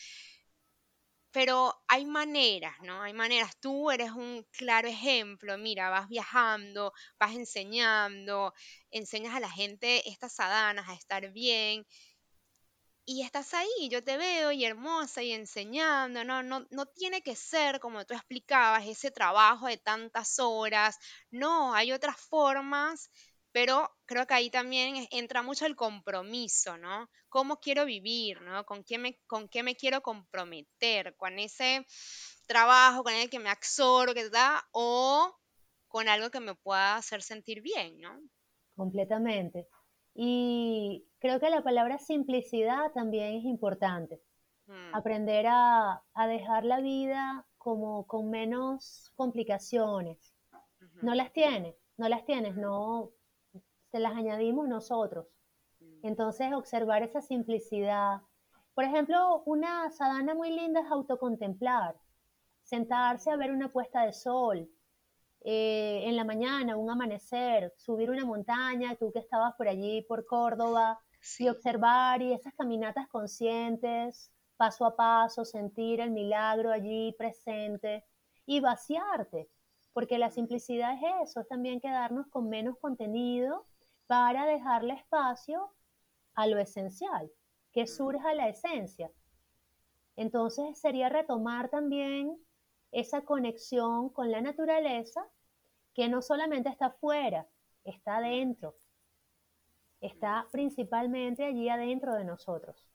[1.36, 3.02] pero hay maneras, ¿no?
[3.04, 3.58] Hay maneras.
[3.60, 5.58] Tú eres un claro ejemplo.
[5.58, 8.54] Mira, vas viajando, vas enseñando,
[8.90, 11.86] enseñas a la gente estas sadanas a estar bien.
[13.08, 16.42] Y estás ahí, yo te veo y hermosa y enseñando, ¿no?
[16.44, 20.98] No, no tiene que ser, como tú explicabas, ese trabajo de tantas horas.
[21.32, 23.10] No, hay otras formas
[23.52, 27.10] pero creo que ahí también entra mucho el compromiso, ¿no?
[27.30, 28.66] ¿Cómo quiero vivir, ¿no?
[28.66, 31.16] ¿Con qué me, con qué me quiero comprometer?
[31.18, 31.86] ¿Con ese
[32.46, 35.36] trabajo, con el que me absorbo, que da, o
[35.88, 38.20] con algo que me pueda hacer sentir bien, ¿no?
[38.76, 39.68] Completamente.
[40.14, 44.22] Y creo que la palabra simplicidad también es importante.
[44.68, 44.96] Mm.
[44.96, 50.34] Aprender a, dejar la vida como con menos complicaciones.
[51.02, 53.12] No las tienes, no las tienes, no,
[54.00, 55.28] las añadimos nosotros.
[55.80, 56.08] Mm.
[56.08, 58.22] Entonces, observar esa simplicidad.
[58.74, 61.96] Por ejemplo, una sadana muy linda es autocontemplar,
[62.64, 64.70] sentarse a ver una puesta de sol,
[65.48, 70.26] eh, en la mañana, un amanecer, subir una montaña, tú que estabas por allí, por
[70.26, 71.00] Córdoba,
[71.40, 78.06] y observar y esas caminatas conscientes, paso a paso, sentir el milagro allí presente
[78.46, 79.50] y vaciarte,
[79.94, 83.66] porque la simplicidad es eso, es también quedarnos con menos contenido
[84.08, 85.74] para dejarle espacio
[86.34, 87.32] a lo esencial,
[87.72, 89.12] que surja la esencia.
[90.16, 92.38] Entonces sería retomar también
[92.92, 95.28] esa conexión con la naturaleza
[95.94, 97.48] que no solamente está afuera,
[97.84, 98.76] está adentro,
[100.02, 102.90] está principalmente allí adentro de nosotros,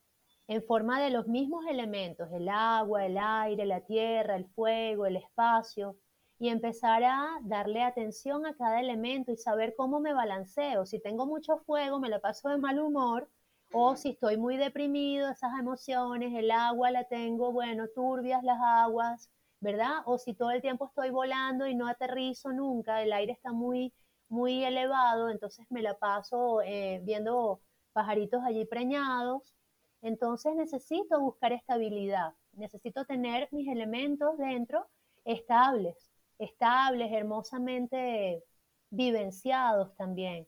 [0.48, 5.16] en forma de los mismos elementos, el agua, el aire, la tierra, el fuego, el
[5.16, 5.96] espacio,
[6.40, 10.86] y empezar a darle atención a cada elemento y saber cómo me balanceo.
[10.86, 13.28] Si tengo mucho fuego, me lo paso de mal humor,
[13.72, 19.30] o si estoy muy deprimido, esas emociones, el agua la tengo, bueno, turbias las aguas,
[19.60, 19.98] ¿verdad?
[20.06, 23.92] O si todo el tiempo estoy volando y no aterrizo nunca, el aire está muy,
[24.30, 27.60] muy elevado, entonces me la paso eh, viendo
[27.92, 29.54] pajaritos allí preñados.
[30.00, 34.88] Entonces necesito buscar estabilidad, necesito tener mis elementos dentro
[35.24, 36.09] estables,
[36.40, 38.42] estables, hermosamente
[38.90, 40.46] vivenciados también.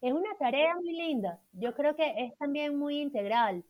[0.00, 1.40] Es una tarea muy linda.
[1.52, 3.64] Yo creo que es también muy integral.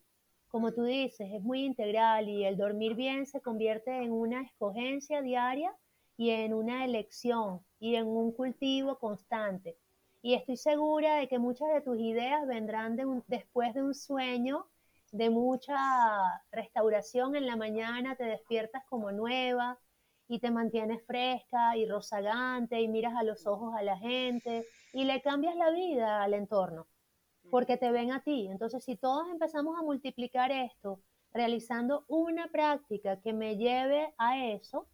[0.48, 5.22] Como tú dices, es muy integral y el dormir bien se convierte en una escogencia
[5.22, 5.74] diaria
[6.16, 9.76] y en una elección y en un cultivo constante.
[10.22, 12.96] Y estoy segura de que muchas de tus ideas vendrán
[13.26, 14.66] después de un sueño
[15.10, 15.76] de mucha
[16.50, 19.78] restauración en la mañana, te despiertas como nueva,
[20.32, 24.64] y te mantienes fresca y rozagante y miras a los ojos a la gente
[24.94, 26.86] y le cambias la vida al entorno
[27.50, 28.48] porque te ven a ti.
[28.50, 31.02] Entonces, si todos empezamos a multiplicar esto
[31.34, 34.88] realizando una práctica que me lleve a eso,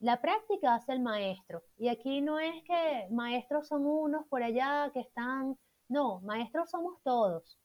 [0.00, 1.62] la práctica hace el maestro.
[1.78, 5.56] Y aquí no es que maestros son unos por allá que están,
[5.88, 7.58] no, maestros somos todos.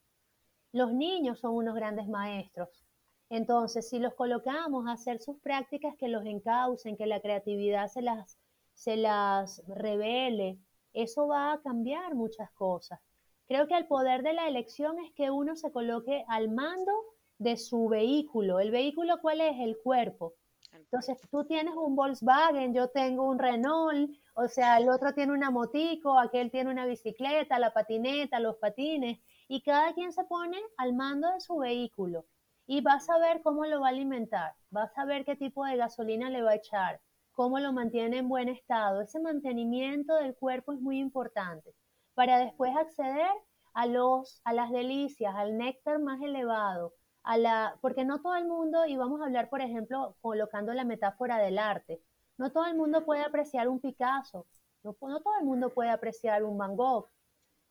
[0.72, 2.86] Los niños son unos grandes maestros.
[3.30, 8.02] Entonces, si los colocamos a hacer sus prácticas que los encaucen, que la creatividad se
[8.02, 8.40] las,
[8.74, 10.58] se las revele,
[10.94, 13.00] eso va a cambiar muchas cosas.
[13.48, 16.92] Creo que el poder de la elección es que uno se coloque al mando
[17.38, 18.60] de su vehículo.
[18.60, 19.60] ¿El vehículo cuál es?
[19.60, 20.34] El cuerpo.
[20.72, 25.52] Entonces, tú tienes un Volkswagen, yo tengo un Renault, o sea, el otro tiene una
[25.52, 30.94] motico, aquel tiene una bicicleta, la patineta, los patines, y cada quien se pone al
[30.94, 32.26] mando de su vehículo
[32.72, 35.76] y vas a ver cómo lo va a alimentar, vas a ver qué tipo de
[35.76, 37.02] gasolina le va a echar,
[37.32, 39.02] cómo lo mantiene en buen estado.
[39.02, 41.74] Ese mantenimiento del cuerpo es muy importante
[42.14, 43.32] para después acceder
[43.74, 46.94] a, los, a las delicias, al néctar más elevado,
[47.24, 50.84] a la, porque no todo el mundo, y vamos a hablar, por ejemplo, colocando la
[50.84, 52.04] metáfora del arte,
[52.38, 54.46] no todo el mundo puede apreciar un Picasso,
[54.84, 57.10] no, no todo el mundo puede apreciar un Van Gogh,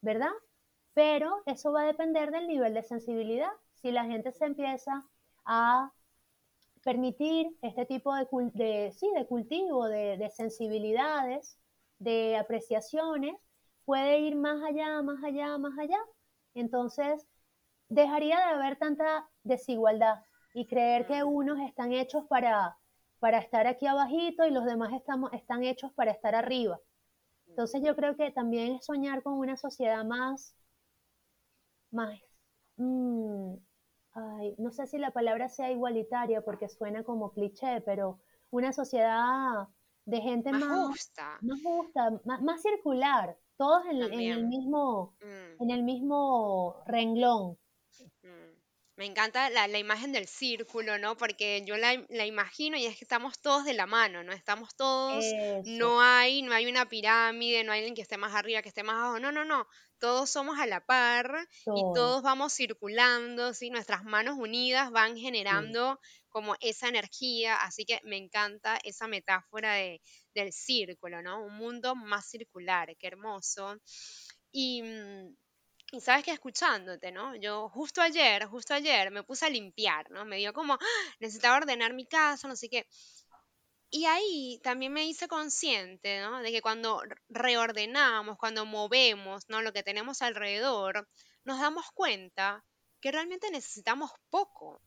[0.00, 0.32] ¿verdad?
[0.98, 5.06] Pero eso va a depender del nivel de sensibilidad si la gente se empieza
[5.44, 5.92] a
[6.82, 11.56] permitir este tipo de, de, sí, de cultivo, de, de, sensibilidades,
[12.00, 13.36] de apreciaciones,
[13.84, 16.00] puede ir más allá, más allá, más allá.
[16.54, 17.28] Entonces,
[17.88, 22.76] dejaría de haber tanta desigualdad y creer que unos están hechos para,
[23.20, 26.80] para estar aquí abajito y los demás estamos, están hechos para estar arriba.
[27.46, 30.56] Entonces yo creo que también es soñar con una sociedad más,
[31.90, 32.18] más
[32.76, 33.54] mm,
[34.58, 38.18] no sé si la palabra sea igualitaria porque suena como cliché, pero
[38.50, 39.68] una sociedad
[40.04, 45.62] de gente más, justa, más, justa, más, circular, todos en, el mismo, mm.
[45.62, 47.58] en el mismo renglón.
[48.98, 51.16] Me encanta la, imagen del círculo, ¿no?
[51.16, 51.94] Porque yo la,
[52.26, 54.32] imagino y es que estamos todos de la mano, ¿no?
[54.32, 55.24] Estamos todos,
[55.66, 58.82] no hay, no hay una pirámide, no hay alguien que esté más arriba, que esté
[58.82, 59.68] más abajo, no, no, no,
[60.00, 61.46] todos somos a la par
[61.76, 63.70] y todos vamos circulando, ¿sí?
[63.70, 70.02] Nuestras manos unidas van generando como esa energía, así que me encanta esa metáfora de,
[70.34, 71.44] del círculo, ¿no?
[71.44, 73.76] Un mundo más circular, qué hermoso.
[74.50, 75.36] Y mm,
[75.92, 77.34] y sabes que escuchándote, ¿no?
[77.36, 80.24] Yo justo ayer, justo ayer me puse a limpiar, ¿no?
[80.24, 80.78] Me dio como, ¡ah!
[81.20, 82.86] necesitaba ordenar mi casa, no sé qué.
[83.90, 86.40] Y ahí también me hice consciente, ¿no?
[86.40, 89.62] De que cuando reordenamos, cuando movemos, ¿no?
[89.62, 91.08] Lo que tenemos alrededor,
[91.44, 92.64] nos damos cuenta
[93.00, 94.82] que realmente necesitamos poco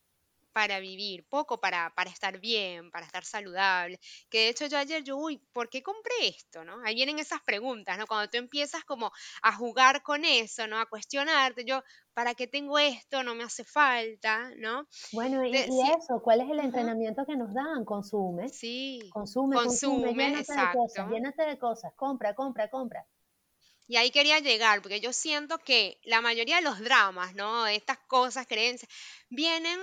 [0.54, 4.00] para vivir, poco para, para estar bien, para estar saludable.
[4.30, 6.64] Que de hecho yo ayer, yo, uy, ¿por qué compré esto?
[6.64, 6.82] ¿no?
[6.86, 8.08] Ahí vienen esas preguntas, ¿no?
[8.08, 10.80] Cuando tú empiezas como a jugar con eso, ¿no?
[10.80, 11.82] A cuestionarte, yo,
[12.14, 13.24] ¿para qué tengo esto?
[13.24, 14.88] No me hace falta, ¿no?
[15.14, 17.86] Bueno, y, eso, ¿cuál es el entrenamiento que nos dan?
[17.86, 18.50] Consume.
[18.50, 19.10] Sí.
[19.12, 23.06] Consume, consume, consume llénate de cosas, llénate de cosas, compra, compra, compra.
[23.88, 27.68] Y ahí quería llegar, porque yo siento que la mayoría de los dramas, ¿no?
[27.68, 28.90] Estas cosas, creencias,
[29.30, 29.80] vienen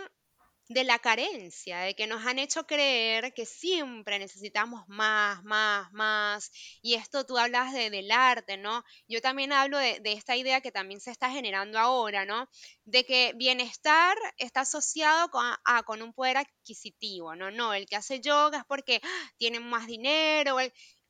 [0.68, 6.52] de la carencia, de que nos han hecho creer que siempre necesitamos más, más, más.
[6.82, 8.84] Y esto tú hablas de, del arte, ¿no?
[9.08, 12.48] Yo también hablo de, esta idea que también se está generando ahora, ¿no?
[12.84, 17.50] De que bienestar está asociado con, a, con un poder adquisitivo, ¿no?
[17.50, 19.32] No, el que hace yoga es porque ¡ah!
[19.38, 20.58] tiene más dinero.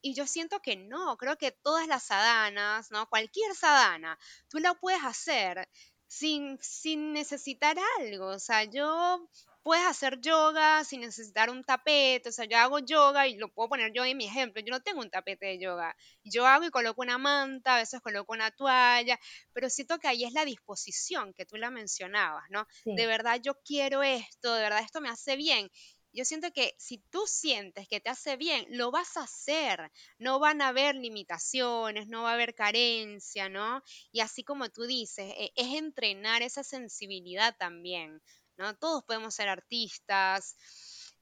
[0.00, 3.08] y yo siento que no, creo que todas las sadanas, ¿no?
[3.08, 5.68] Cualquier sadana, tú la puedes hacer
[6.08, 8.26] sin, sin necesitar algo.
[8.28, 9.28] O sea, yo
[9.62, 13.68] puedes hacer yoga sin necesitar un tapete, o sea, yo hago yoga y lo puedo
[13.68, 15.94] poner yo en mi ejemplo, yo no tengo un tapete de yoga,
[16.24, 19.18] yo hago y coloco una manta, a veces coloco una toalla,
[19.52, 22.66] pero siento que ahí es la disposición que tú la mencionabas, ¿no?
[22.88, 25.70] De verdad yo quiero esto, de verdad esto me hace bien.
[26.12, 29.90] Yo siento que si tú sientes que te hace bien, lo vas a hacer.
[30.18, 33.82] No van a haber limitaciones, no va a haber carencia, ¿no?
[34.12, 38.20] Y así como tú dices, e, es entrenar esa sensibilidad también.
[38.58, 38.76] ¿no?
[38.76, 40.56] Todos podemos ser artistas.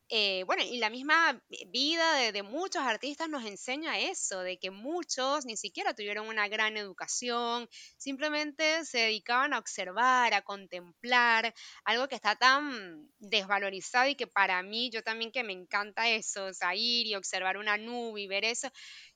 [0.09, 5.44] Eh, bueno, y la misma vida de, muchos artistas nos enseña eso, de que muchos
[5.44, 11.52] ni siquiera tuvieron una gran educación, simplemente se dedicaban a observar, a contemplar,
[11.84, 16.46] algo que está tan desvalorizado y que para mí, yo también que me encanta eso,
[16.46, 18.70] o sea, ir y observar una nube y ver eso,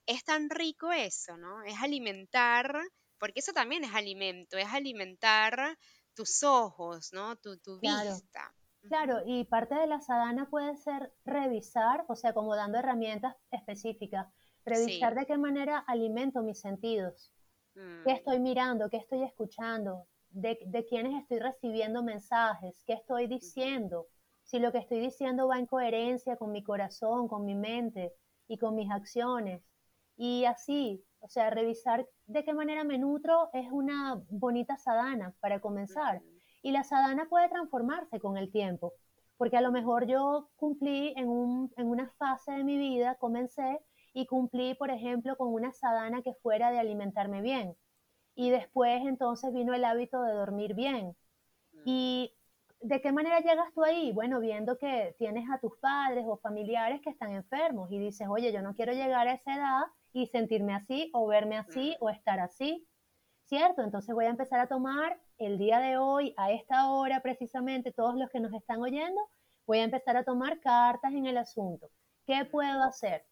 [0.05, 1.63] es tan rico eso, ¿no?
[1.63, 2.81] Es alimentar,
[3.17, 5.77] porque eso también es alimento, es alimentar
[6.13, 7.37] tus ojos, ¿no?
[7.37, 8.53] Tu, tu vista.
[8.87, 14.27] Claro, y parte de la sadhana puede ser revisar, o sea, como dando herramientas específicas,
[14.65, 17.31] revisar de qué manera alimento mis sentidos,
[17.73, 18.09] qué mm.
[18.09, 24.07] estoy mirando, qué estoy escuchando, de, de quiénes estoy recibiendo mensajes, qué estoy diciendo,
[24.43, 28.13] si lo que estoy diciendo va en coherencia con mi corazón, con mi mente
[28.47, 29.63] y con mis acciones.
[30.17, 35.59] Y así, o sea, revisar de qué manera me nutro es una bonita sadana para
[35.59, 36.21] comenzar.
[36.61, 38.93] Y la sadana puede transformarse con el tiempo,
[39.37, 43.79] porque a lo mejor yo cumplí en, un, en una fase de mi vida, comencé
[44.13, 47.75] y cumplí, por ejemplo, con una sadana que fuera de alimentarme bien.
[48.35, 51.15] Y después entonces vino el hábito de dormir bien.
[51.85, 52.33] ¿Y
[52.81, 54.11] de qué manera llegas tú ahí?
[54.11, 58.51] Bueno, viendo que tienes a tus padres o familiares que están enfermos y dices, oye,
[58.51, 59.83] yo no quiero llegar a esa edad
[60.13, 62.87] y sentirme así o verme así o estar así.
[63.51, 63.81] ¿Cierto?
[63.81, 68.15] Entonces voy a empezar a tomar el día de hoy, a esta hora precisamente, todos
[68.15, 69.19] los que nos están oyendo,
[69.67, 71.89] voy a empezar a tomar cartas en el asunto.
[72.25, 73.25] ¿Qué puedo hacer?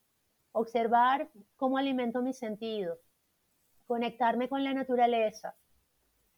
[0.52, 3.00] Observar cómo alimento mis sentidos,
[3.88, 5.56] conectarme con la naturaleza,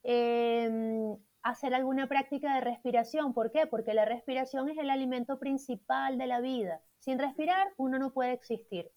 [0.03, 3.33] em, hacer alguna práctica de respiración.
[3.33, 3.65] ¿Por qué?
[3.65, 6.81] Porque la respiración es el alimento principal de la vida.
[6.99, 8.91] Sin respirar, uno no puede existir.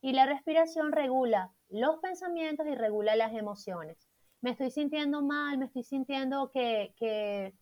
[0.00, 4.08] Y la respiración regula los pensamientos y regula las emociones.
[4.40, 7.54] Me estoy sintiendo mal, me estoy sintiendo que, que,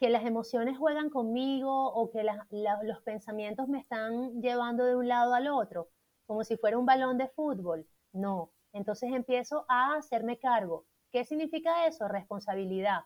[0.00, 2.22] las emociones juegan conmigo o que
[2.82, 5.88] los pensamientos me están llevando de un lado al otro,
[6.26, 7.86] como si fuera un balón de fútbol.
[8.12, 10.86] No, entonces empiezo a hacerme cargo.
[11.10, 12.06] ¿Qué significa eso?
[12.08, 13.00] Responsabilidad.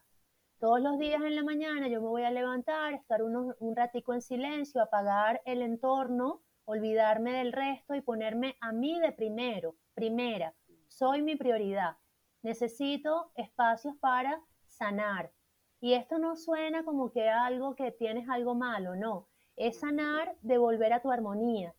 [0.59, 4.23] Todos los días en la mañana yo me voy a levantar, estar un ratico en
[4.23, 10.55] silencio, apagar el entorno olvidarme del resto y ponerme a mí de primero, primera.
[10.89, 11.97] Soy mi prioridad.
[12.43, 15.33] Necesito espacios para sanar.
[15.81, 19.29] Y esto no suena como que algo que tienes algo malo, no.
[19.57, 21.75] Es sanar de volver a tu armonía,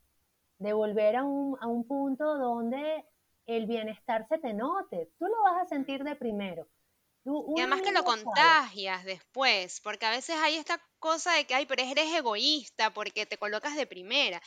[0.59, 3.05] de volver a un, a un punto donde
[3.45, 5.11] el bienestar se te note.
[5.19, 6.67] Tú lo vas a sentir de primero.
[7.25, 11.65] y además que lo contagias después, porque a veces hay esta cosa de que, ay,
[11.65, 14.41] pero eres egoísta porque te colocas de primera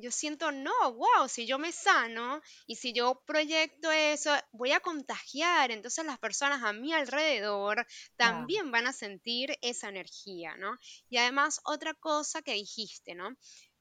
[0.00, 4.80] yo siento, no, wow, si yo me sano y si yo proyecto eso, voy a
[4.80, 7.84] contagiar, entonces las personas a mi alrededor
[8.16, 10.78] también van a sentir esa energía, ¿no?
[11.10, 13.36] Y además otra cosa que dijiste, ¿no?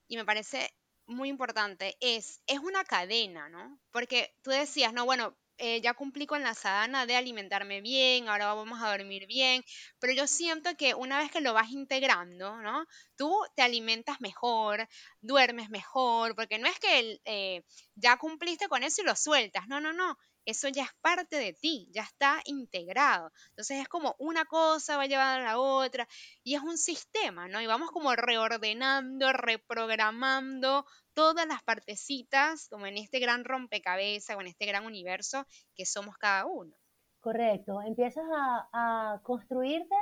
[0.08, 0.74] Y me parece
[1.06, 3.80] muy importante es, es una cadena, ¿no?
[3.92, 8.54] Porque tú decías, no, bueno, eh, ya cumplí con la sadana de alimentarme bien, ahora
[8.54, 9.64] vamos a dormir bien,
[10.00, 12.86] pero yo siento que una vez que lo vas integrando, ¿no?
[13.16, 14.88] Tú te alimentas mejor,
[15.22, 17.64] duermes mejor, porque no es que eh,
[17.96, 21.52] ya cumpliste con eso y lo sueltas, no, no, no, eso ya es parte de
[21.52, 23.34] ti, ya está integrado.
[23.50, 26.08] Entonces es como una cosa va llevando a la otra
[26.42, 27.60] y es un sistema, ¿no?
[27.62, 34.48] Y vamos como reordenando, reprogramando todas las partecitas, como en este gran rompecabezas o en
[34.48, 35.46] este gran universo
[35.76, 36.74] que somos cada uno.
[37.20, 38.24] Correcto, empiezas
[38.72, 39.96] a, construirte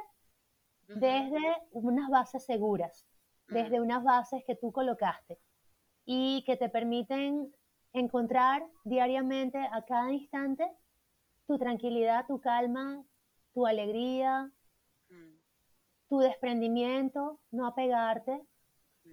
[0.87, 1.41] desde
[1.71, 3.07] unas bases seguras,
[3.47, 5.39] desde unas bases que tú colocaste
[6.05, 7.51] y que te permiten
[7.95, 10.69] encontrar diariamente, a cada instante,
[11.47, 13.03] tu tranquilidad, tu calma,
[13.53, 14.51] tu alegría,
[16.07, 18.45] tu desprendimiento, no apegarte,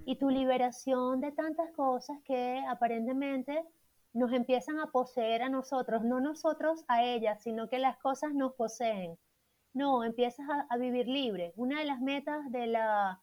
[0.04, 3.64] y tu liberación de tantas cosas que aparentemente
[4.12, 8.54] nos empiezan a poseer a nosotros, no nosotros a ellas, sino que las cosas nos
[8.54, 9.18] poseen.
[9.74, 11.52] No, empiezas a, vivir libre.
[11.56, 13.22] Una de las metas de la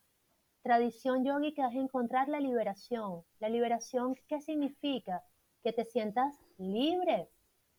[0.64, 3.24] tradición yogica es encontrar la liberación.
[3.40, 5.24] La liberación, ¿qué significa?
[5.64, 7.30] Que te sientas libre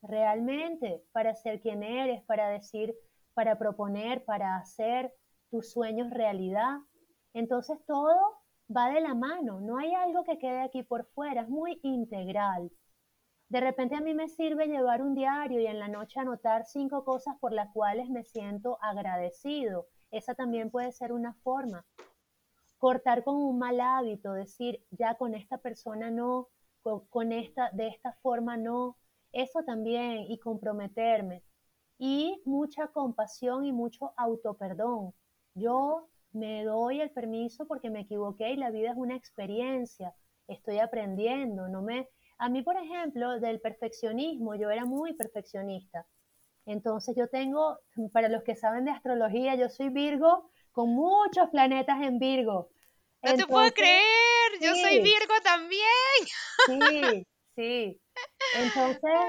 [0.02, 2.94] realmente para ser quien eres, para decir,
[3.34, 5.12] para proponer, para hacer
[5.50, 6.78] tus sueños realidad.
[7.32, 8.16] Entonces todo
[8.74, 12.70] va de la mano, no hay algo que quede aquí por fuera, es muy integral.
[13.48, 17.04] De repente a mí me sirve llevar un diario y en la noche anotar cinco
[17.04, 19.88] cosas por las cuales me siento agradecido.
[20.12, 21.84] Esa también puede ser una forma.
[22.78, 26.48] Cortar con un mal hábito, decir, ya con esta persona no,
[26.82, 28.96] con, esta, de esta forma no.
[29.32, 31.42] Eso también, y comprometerme.
[31.98, 35.12] Y mucha compasión y mucho autoperdón.
[35.54, 40.14] Yo me doy el permiso porque me equivoqué y la vida es una experiencia.
[40.48, 42.08] Estoy aprendiendo, no me
[42.40, 46.06] a mí, por ejemplo, del perfeccionismo, yo era muy perfeccionista.
[46.64, 47.78] Entonces yo tengo,
[48.14, 52.70] para los que saben de astrología, yo soy Virgo con muchos planetas en Virgo.
[53.22, 55.84] No te puedo creer, yo soy Virgo también.
[56.66, 58.00] Sí, sí.
[58.56, 59.20] Entonces,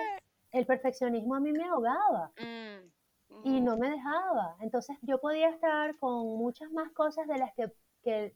[0.51, 4.55] el perfeccionismo a mí me ahogaba mm, y no me dejaba.
[4.61, 7.71] Entonces, yo podía estar con muchas más cosas de las que,
[8.03, 8.33] que,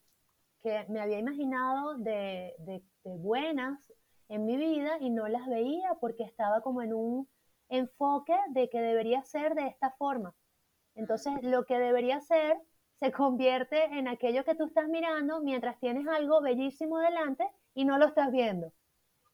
[0.90, 3.80] me había imaginado de, de, de buenas
[4.30, 7.30] en mi vida y no las veía porque estaba como en un
[7.70, 10.34] enfoque de que debería ser de esta forma.
[10.96, 12.58] Entonces, lo que debería ser
[13.00, 17.98] se convierte en aquello que tú estás mirando mientras tienes algo bellísimo delante y no
[17.98, 18.68] lo estás viendo.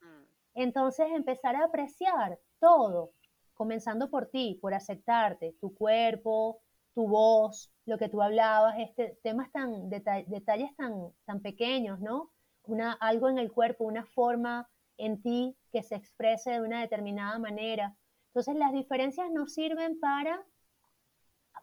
[0.00, 0.24] Mm.
[0.54, 3.12] Entonces, empezar a apreciar todo,
[3.54, 6.60] comenzando por ti, por aceptarte, tu cuerpo,
[6.94, 12.30] tu voz, lo que tú hablabas, este, temas tan, detalles tan, tan pequeños, ¿no?
[12.64, 17.38] Una, algo en el cuerpo, una forma en ti que se exprese de una determinada
[17.38, 17.96] manera.
[18.28, 20.44] Entonces las diferencias nos sirven para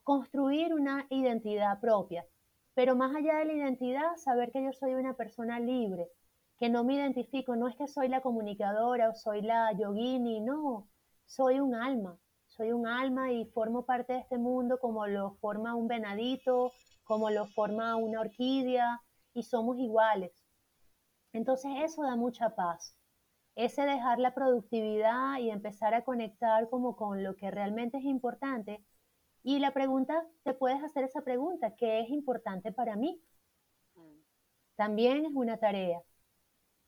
[0.10, 2.26] construir una identidad propia,
[2.74, 6.10] pero más allá de la identidad, saber que yo soy una persona libre,
[6.58, 10.90] que no me identifico, no es que soy la comunicadora o soy la yogini, no,
[11.28, 15.76] soy un alma, soy un alma y formo parte de este mundo como lo forma
[15.76, 16.72] un venadito,
[17.04, 19.04] como lo forma una orquídea
[19.36, 20.44] y somos iguales.
[21.34, 22.96] Entonces eso da mucha paz
[23.56, 28.84] ese dejar la productividad y empezar a conectar como con lo que realmente es importante.
[29.44, 33.22] Y la pregunta, te puedes hacer esa pregunta, ¿qué es importante para mí?
[34.76, 36.02] También es una tarea.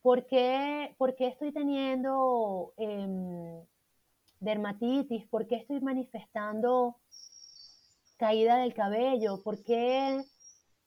[0.02, 3.66] ¿Por qué, estoy teniendo em,
[4.40, 5.28] dermatitis?
[5.28, 6.98] ¿Por qué estoy manifestando
[8.18, 9.42] caída del cabello?
[9.44, 10.24] ¿Por qué,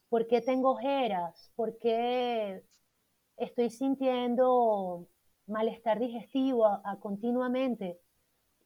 [0.09, 1.53] ¿Por qué tengo ojeras?
[1.55, 2.65] ¿Por qué
[3.37, 5.09] estoy sintiendo
[5.47, 8.01] malestar digestivo a, continuamente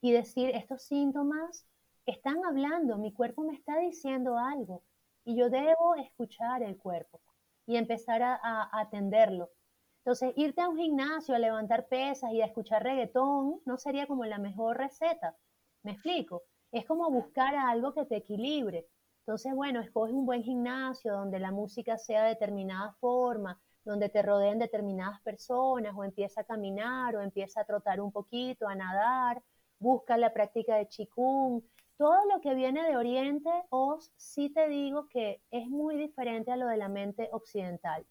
[0.01, 1.66] y decir, estos síntomas
[2.11, 4.82] están hablando, mi cuerpo me está diciendo algo
[5.24, 7.20] y yo debo escuchar el cuerpo
[7.66, 9.50] y empezar a, atenderlo.
[9.98, 14.24] Entonces, irte a un gimnasio a levantar pesas y a escuchar reggaetón no sería como
[14.24, 15.36] la mejor receta.
[15.82, 16.44] ¿Me explico?
[16.72, 18.88] Es como buscar algo que te equilibre.
[19.20, 24.22] Entonces, bueno, escoge un buen gimnasio donde la música sea de determinada forma, donde te
[24.22, 29.42] rodeen determinadas personas, o empieza a caminar, o empieza a trotar un poquito, a nadar,
[29.78, 31.62] busca la práctica de chikung,
[31.99, 36.57] todo lo que viene de Oriente, os sí te digo que es muy diferente a
[36.57, 38.07] lo de la mente occidental.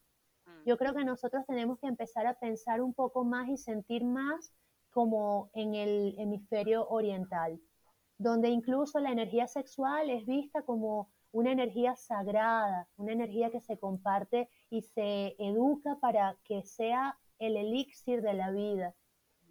[0.46, 0.68] Mm.
[0.68, 4.54] Yo creo que nosotros tenemos que empezar a pensar un poco más y sentir más
[4.92, 7.62] como en el hemisferio oriental,
[8.18, 13.80] donde incluso la energía sexual es vista como una energía sagrada, una energía que se
[13.80, 18.96] comparte y se educa para que sea el elixir de la vida.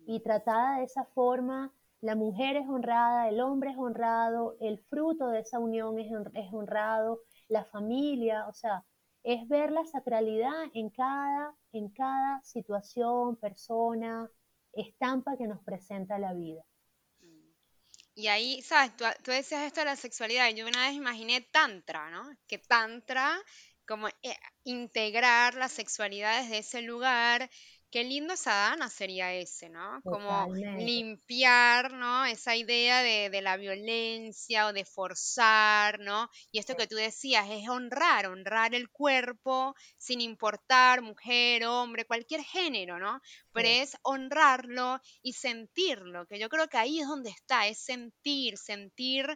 [0.07, 5.29] Y tratada de esa forma, la mujer es honrada, el hombre es honrado, el fruto
[5.29, 8.85] de esa unión es, honrado, la familia, o sea,
[9.23, 14.31] es ver la sacralidad en cada, en cada situación, persona,
[14.73, 16.63] estampa que nos presenta la vida.
[18.15, 18.97] Y ahí, ¿sabes?
[18.97, 20.49] Tú, tú, decías esto de la sexualidad.
[20.51, 22.25] Yo una vez imaginé Tantra, ¿no?
[22.47, 23.37] Que Tantra,
[23.87, 27.51] como eh, integrar la sexualidad desde ese lugar,
[27.91, 30.01] Qué lindo sadhana sería ese, ¿no?
[30.03, 32.25] Como limpiar, ¿no?
[32.25, 36.29] Esa idea de, la violencia o de forzar, ¿no?
[36.51, 42.43] Y esto que tú decías es honrar, honrar el cuerpo sin importar mujer, hombre, cualquier
[42.43, 43.21] género, ¿no?
[43.53, 48.59] Pero es honrarlo y sentirlo, que yo creo que ahí es donde está, es sentir,
[48.59, 49.27] sentir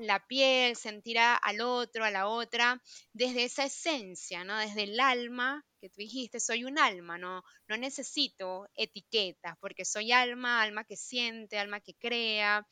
[0.00, 2.82] la piel, sentir al otro, a la otra,
[3.12, 4.58] desde esa esencia, ¿no?
[4.58, 10.62] Desde el alma tú dijiste, soy un alma, no, no necesito etiquetas, porque soy alma,
[10.62, 12.66] alma que siente, alma que crea.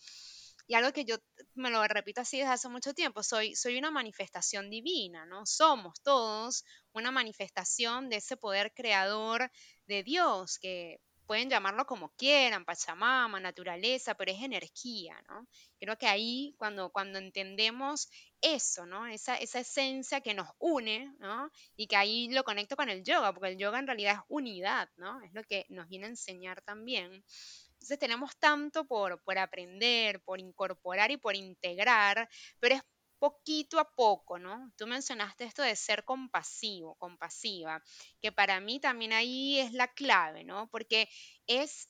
[0.66, 1.16] Y algo que yo
[1.54, 5.44] me lo repito así desde hace mucho tiempo, soy, soy una manifestación divina, ¿no?
[5.44, 9.50] Somos todos una manifestación de ese poder creador
[9.86, 15.46] de Dios, que pueden llamarlo como quieran, Pachamama, naturaleza, pero es energía, ¿no?
[15.78, 18.08] Creo que ahí cuando, cuando entendemos
[18.44, 19.06] eso, ¿no?
[19.06, 21.50] Esa, esa esencia que nos une, ¿no?
[21.76, 24.90] Y que ahí lo conecto con el yoga, porque el yoga en realidad es unidad,
[24.96, 25.22] ¿no?
[25.22, 27.24] Es lo que nos viene a enseñar también.
[27.72, 32.28] Entonces tenemos tanto por, por aprender, por incorporar y por integrar,
[32.60, 32.82] pero es
[33.18, 34.70] poquito a poco, ¿no?
[34.76, 37.82] Tú mencionaste esto de ser compasivo, compasiva,
[38.20, 40.68] que para mí también ahí es la clave, ¿no?
[40.68, 41.08] Porque
[41.46, 41.88] es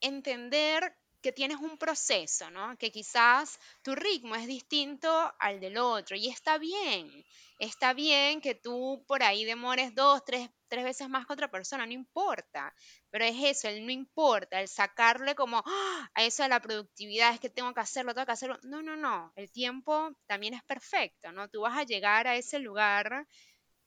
[0.00, 2.76] entender que tienes un proceso, ¿no?
[2.76, 7.24] Que quizás tu ritmo es distinto al del otro y está bien,
[7.58, 11.86] está bien que tú por ahí demores dos, tres, tres veces más que otra persona,
[11.86, 12.74] no importa,
[13.10, 16.10] pero es eso, el no importa, el sacarle como ¡ah!
[16.14, 18.96] a eso de la productividad, es que tengo que hacerlo, tengo que hacerlo, no, no,
[18.96, 21.48] no, el tiempo también es perfecto, ¿no?
[21.48, 23.26] Tú vas a llegar a ese lugar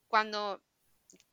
[0.08, 0.64] cuando,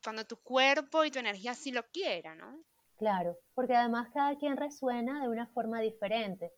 [0.02, 2.64] cuando tu cuerpo y tu energía así lo quieran, ¿no?
[3.02, 6.52] Claro, porque además cada quien resuena de una forma diferente.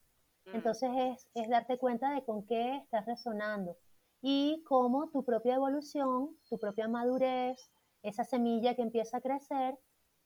[0.45, 0.57] Mm.
[0.57, 3.79] Entonces es, es, darte cuenta de con qué estás resonando
[4.21, 7.73] y cómo tu propia evolución, tu propia madurez,
[8.03, 9.79] esa semilla que empieza a crecer,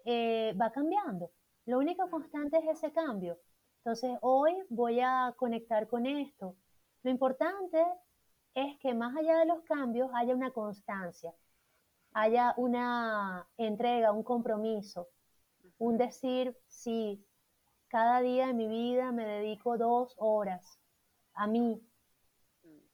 [0.06, 1.30] eh, va cambiando.
[1.66, 2.10] Lo único mm.
[2.10, 3.38] constante es ese cambio.
[3.84, 6.56] Entonces hoy voy a conectar con esto.
[7.04, 7.80] Lo importante
[8.54, 11.32] es que más allá de los cambios haya una constancia,
[12.12, 15.06] haya una entrega, un compromiso
[15.78, 17.24] un decir, sí,
[17.88, 20.78] cada día de mi vida me dedico dos horas
[21.34, 21.80] a mí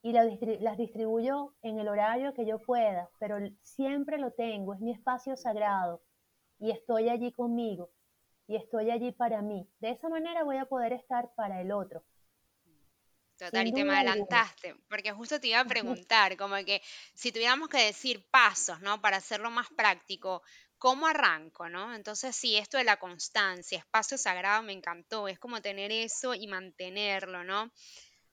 [0.02, 4.92] y las, distribuyo en el horario que yo pueda, pero siempre lo tengo, es mi
[4.92, 6.02] espacio sagrado
[6.58, 7.90] y estoy allí conmigo
[8.46, 9.66] y estoy allí para mí.
[9.80, 12.04] De esa manera voy a poder estar para el otro.
[13.38, 16.82] Total, y te me adelantaste, porque justo te iba a preguntar, como que
[17.14, 19.00] si tuviéramos que decir pasos, ¿no?
[19.00, 20.42] Para hacerlo más práctico,
[20.84, 21.94] ¿cómo arranco, no?
[21.94, 26.46] Entonces, sí, esto de la constancia, espacio sagrado me encantó, es como tener eso y
[26.46, 27.70] mantenerlo, ¿no?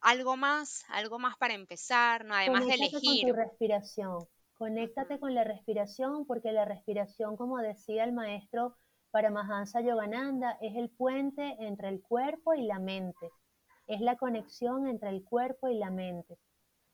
[0.02, 2.36] Algo más, algo más para empezar, ¿no?
[2.36, 3.24] Además de elegir.
[3.24, 8.76] Con tu respiración, conéctate con la respiración, porque la respiración, como decía el maestro
[9.12, 13.30] Paramahansa Yogananda, es el puente entre el cuerpo y la mente,
[13.88, 16.38] es la conexión entre el cuerpo y la mente.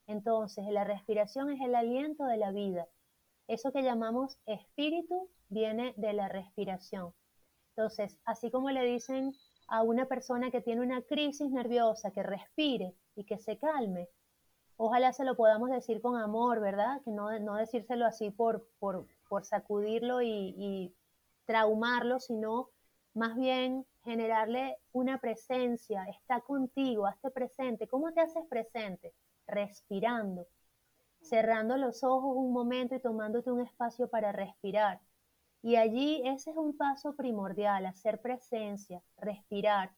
[0.05, 2.87] Entonces, la respiración es el aliento de la vida.
[3.47, 7.13] Eso que llamamos espíritu viene de la respiración.
[7.75, 9.33] Entonces, así como le dicen
[9.67, 14.09] a una persona que tiene una crisis nerviosa que respire y que se calme,
[14.77, 17.01] ojalá se lo podamos decir con amor, ¿verdad?
[17.03, 20.95] Que no, no decírselo así por, por, por sacudirlo y, y
[21.45, 22.69] traumarlo, sino
[23.13, 27.87] más bien generarle una presencia, está contigo, hazte presente.
[27.87, 29.13] ¿Cómo te haces presente?
[29.47, 30.47] Respirando,
[31.21, 35.01] cerrando los ojos un momento y tomándote un espacio para respirar.
[35.61, 39.91] Y allí ese es un paso primordial, hacer presencia, respirar.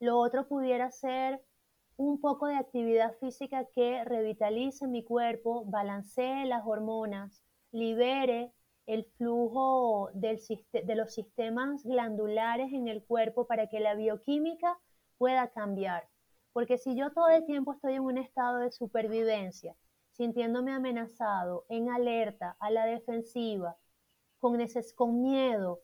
[0.00, 1.40] Lo otro pudiera ser
[1.96, 8.52] un poco de actividad física que revitalice mi cuerpo, balancee las hormonas, libere
[8.86, 14.78] el flujo de los sistemas glandulares en el cuerpo para que la bioquímica
[15.18, 16.08] pueda cambiar.
[16.52, 19.76] Porque si yo todo el tiempo estoy en un estado de supervivencia,
[20.12, 23.76] sintiéndome amenazado, en alerta, a la defensiva,
[24.38, 24.58] con,
[24.94, 25.80] con miedo,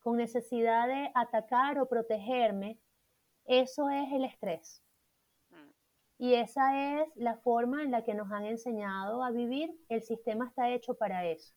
[0.00, 2.78] con necesidad de atacar o protegerme,
[3.44, 4.82] eso es el estrés.
[5.50, 5.70] Mm.
[6.18, 9.74] Y esa es la forma en la que nos han enseñado a vivir.
[9.88, 11.54] El sistema está hecho para eso.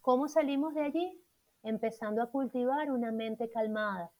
[0.00, 1.24] ¿Cómo salimos de allí?
[1.62, 4.10] Empezando a cultivar una mente calmada,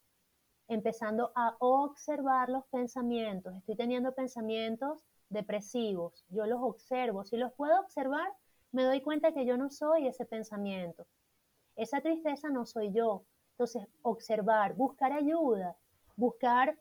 [0.68, 3.56] empezando a observar los pensamientos.
[3.56, 7.24] Estoy teniendo pensamientos depresivos, yo los observo.
[7.24, 8.31] Si los puedo observar,
[8.72, 11.07] me doy cuenta que yo no soy ese pensamiento.
[11.76, 13.24] Esa tristeza no soy yo.
[13.53, 15.76] Entonces, observar, buscar ayuda,
[16.16, 16.78] buscar,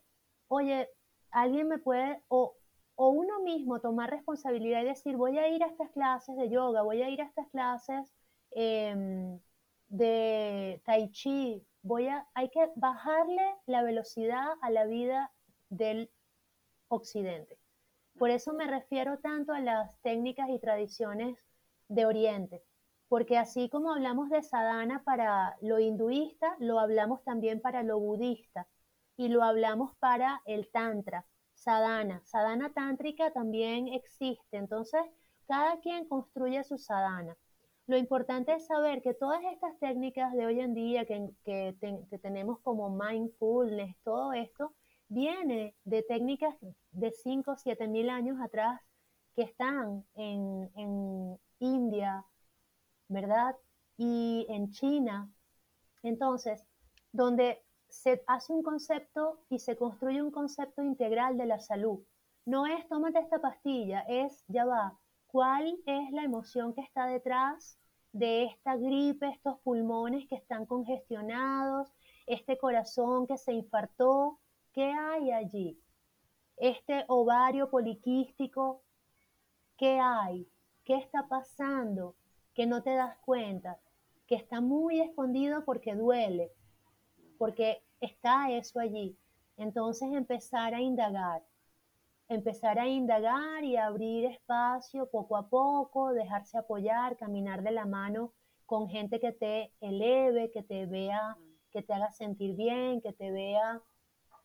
[0.48, 0.90] oye,
[1.32, 2.56] alguien me puede, o,
[2.96, 6.82] o uno mismo tomar responsabilidad y decir, voy a ir a estas clases de yoga,
[6.82, 8.12] voy a ir a estas clases
[8.52, 9.40] em,
[9.90, 15.32] de tai chi, voy a, hay que bajarle la velocidad a la vida
[15.70, 16.10] del
[16.88, 17.59] occidente.
[18.20, 21.38] Por eso me refiero tanto a las técnicas y tradiciones
[21.88, 22.62] de Oriente,
[23.08, 28.68] porque así como hablamos de sadhana para lo hinduista, lo hablamos también para lo budista
[29.16, 32.22] y lo hablamos para el tantra, sadhana.
[32.26, 35.02] Sadhana tántrica también existe, entonces
[35.48, 37.38] cada quien construye su sadhana.
[37.88, 42.60] Lo importante es saber que todas estas técnicas de hoy en día que, que, tenemos
[42.60, 44.74] como mindfulness, todo esto,
[45.10, 46.56] viene de técnicas
[46.92, 48.82] de 5 o 7 mil años atrás
[49.36, 52.26] que están en, en India,
[53.08, 53.56] ¿verdad?
[53.98, 55.30] Y en China.
[56.04, 56.64] Entonces,
[57.12, 62.00] donde se hace un concepto y se construye un concepto integral de la salud.
[62.46, 64.98] No es tómate esta pastilla, es ya va,
[65.28, 67.80] ¿cuál es la emoción que está detrás?
[68.12, 71.90] de esta gripe, estos pulmones que están congestionados,
[72.26, 74.40] este corazón que se infartó,
[74.74, 75.80] ¿qué hay allí?
[76.58, 78.82] Este ovario poliquístico,
[79.78, 80.48] ¿qué hay?
[80.84, 82.16] ¿Qué está pasando?
[82.54, 83.80] Que no te das cuenta,
[84.28, 86.52] que está muy escondido porque duele,
[87.38, 89.18] porque está eso allí.
[89.58, 91.44] Entonces empezar a indagar
[92.30, 98.34] empezar a indagar y abrir espacio poco a poco, dejarse apoyar, caminar de la mano
[98.68, 101.36] con gente que te eleve, que te vea,
[101.72, 103.82] que te haga sentir bien, que te vea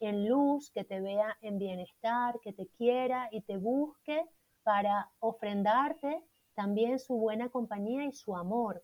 [0.00, 4.24] en luz, que te vea en bienestar, que te quiera y te busque
[4.62, 6.22] para ofrendarte
[6.54, 8.82] también su buena compañía y su amor.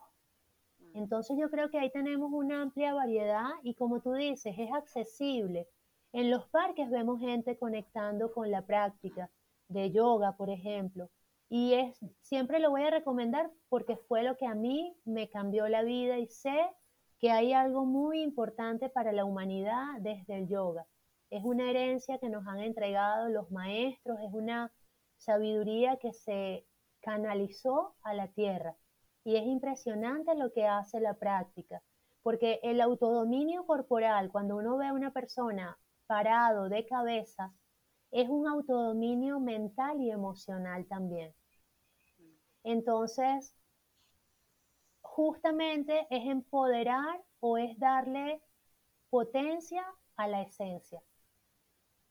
[0.95, 5.69] Entonces yo creo que ahí tenemos una amplia variedad y como tú dices, es accesible
[6.13, 9.31] en los parques vemos gente conectando con la práctica
[9.69, 11.09] de yoga, por ejemplo,
[11.49, 15.69] y es siempre lo voy a recomendar porque fue lo que a mí me cambió
[15.69, 16.59] la vida y sé
[17.21, 20.87] que hay algo muy importante para la humanidad desde el yoga.
[21.31, 24.73] Es una herencia que nos han entregado los maestros, es una
[25.17, 26.67] sabiduría que se
[27.01, 28.77] canalizó a la tierra.
[29.23, 31.83] Y es impresionante lo que hace la práctica,
[32.23, 37.53] porque el autodominio corporal, cuando uno ve a una persona parado de cabeza,
[38.11, 41.33] es un autodominio mental y emocional también.
[42.65, 43.55] Entonces,
[45.01, 48.43] justamente es empoderar o es darle
[49.11, 49.85] potencia
[50.17, 51.01] a la esencia.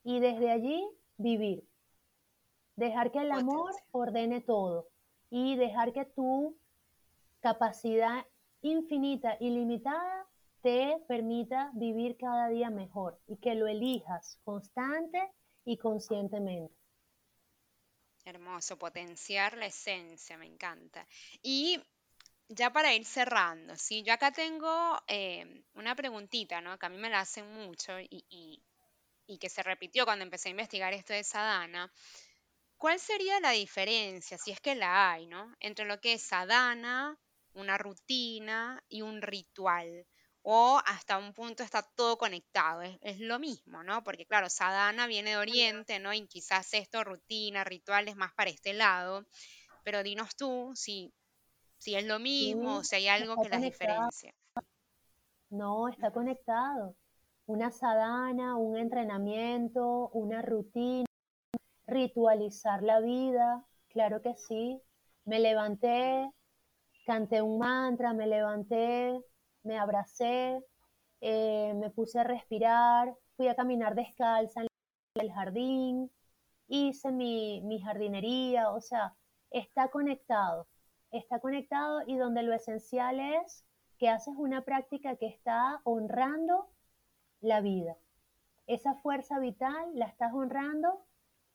[0.04, 0.88] Y desde allí
[1.18, 1.68] vivir.
[2.76, 4.88] Dejar que el amor ordene todo
[5.30, 6.58] y dejar que tu
[7.42, 8.26] capacidad
[8.62, 10.28] infinita, ilimitada,
[10.62, 15.32] te permita vivir cada día mejor y que lo elijas constante
[15.66, 16.74] y conscientemente.
[18.26, 21.08] Hermoso, potenciar la esencia, me encanta.
[21.42, 21.82] Y
[22.50, 24.04] ya para ir cerrando, ¿sí?
[24.04, 26.78] yo acá tengo eh, una preguntita, ¿no?
[26.78, 28.62] que a mí me la hacen mucho y, y
[29.38, 31.92] que se repitió cuando empecé a investigar esto de Sadana.
[32.78, 35.54] ¿Cuál sería la diferencia, si es que la hay, ¿no?
[35.60, 37.18] entre lo que es Sadana,
[37.54, 40.06] una rutina y un ritual?
[40.42, 44.04] o hasta un punto está todo conectado, es, lo mismo, ¿no?
[44.04, 46.14] Porque claro, sadhana viene de Oriente, ¿no?
[46.14, 49.26] Y quizás esto, rutina, rituales, más para este lado,
[49.84, 51.14] pero dinos tú si,
[51.78, 54.34] si es lo mismo o si hay algo que las diferencia.
[55.50, 56.96] No, está conectado.
[57.50, 61.08] Una sadhana, un entrenamiento, una rutina,
[61.88, 64.80] ritualizar la vida, claro que sí.
[65.26, 66.30] Me levanté,
[67.08, 69.20] canté un mantra, me levanté,
[69.64, 70.64] me abracé,
[71.22, 74.68] eh, me puse a respirar, fui a caminar descalza en
[75.16, 76.12] el jardín,
[76.68, 79.16] hice mi, mi jardinería, o sea,
[79.50, 80.68] está conectado,
[81.10, 83.66] está conectado y donde lo esencial es
[83.98, 86.70] que haces una práctica que está honrando
[87.42, 87.98] la vida.
[88.68, 91.06] Esa fuerza vital la estás honrando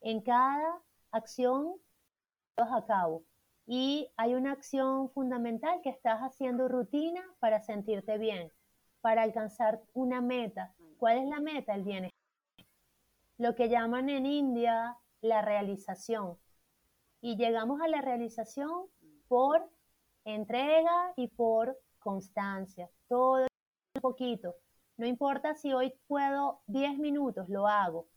[0.00, 0.80] en cada
[1.10, 3.24] acción que llevas a cabo
[3.66, 8.52] y hay una acción fundamental que estás haciendo rutina para sentirte bien,
[9.00, 10.74] para alcanzar una meta.
[10.98, 11.74] ¿Cuál es la meta?
[11.74, 12.20] El bienestar.
[13.38, 16.36] Lo que llaman en India la realización.
[17.20, 18.86] Y llegamos a la realización
[19.28, 19.66] por
[20.24, 22.90] entrega y por constancia.
[23.08, 23.46] Todo
[23.94, 24.54] un poquito.
[24.96, 28.08] No importa si hoy puedo 10 minutos, lo hago.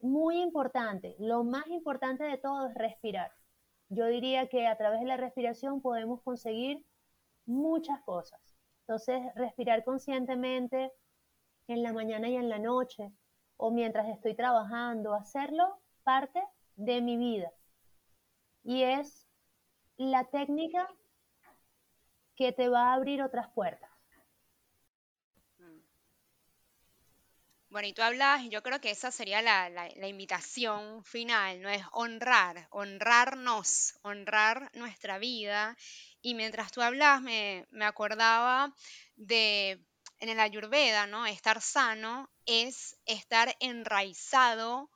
[0.00, 3.32] Muy importante, lo más importante de todo es respirar
[3.94, 6.82] yo diría que a través de la respiración podemos conseguir
[7.44, 8.40] muchas cosas.
[8.80, 10.92] Entonces, respirar conscientemente
[11.68, 13.12] en la mañana y en la noche
[13.58, 16.42] o mientras estoy trabajando, hacerlo parte
[16.76, 17.52] de mi vida.
[18.64, 19.28] Y es
[19.98, 20.88] la técnica
[22.34, 23.91] que te va a abrir otras puertas.
[27.72, 31.70] Bueno, y tú hablas, yo creo que esa sería la, invitación final, ¿no?
[31.70, 35.74] Es honrar, honrarnos, honrar nuestra vida.
[36.20, 38.74] Y mientras tú hablas, me, me acordaba
[39.16, 39.82] de,
[40.18, 41.24] en el Ayurveda, ¿no?
[41.24, 44.90] Estar sano es estar enraizado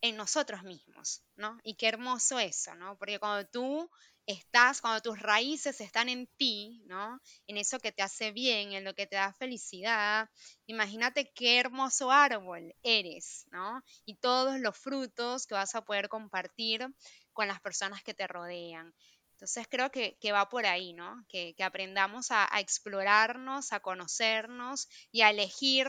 [0.00, 1.56] en nosotros mismos, ¿no?
[1.62, 2.98] Y qué hermoso eso, ¿no?
[2.98, 3.88] Porque cuando tú
[4.28, 7.18] estás, cuando tus raíces están en ti, ¿no?
[7.46, 10.28] En eso que te hace bien, en lo que te da felicidad,
[10.66, 13.82] imagínate qué hermoso árbol eres, ¿no?
[14.04, 16.86] Y todos los frutos que vas a poder compartir
[17.32, 18.94] con las personas que te rodean.
[19.32, 21.24] Entonces creo que, va por ahí, ¿no?
[21.28, 25.88] Que, aprendamos a, a, explorarnos, a conocernos y a elegir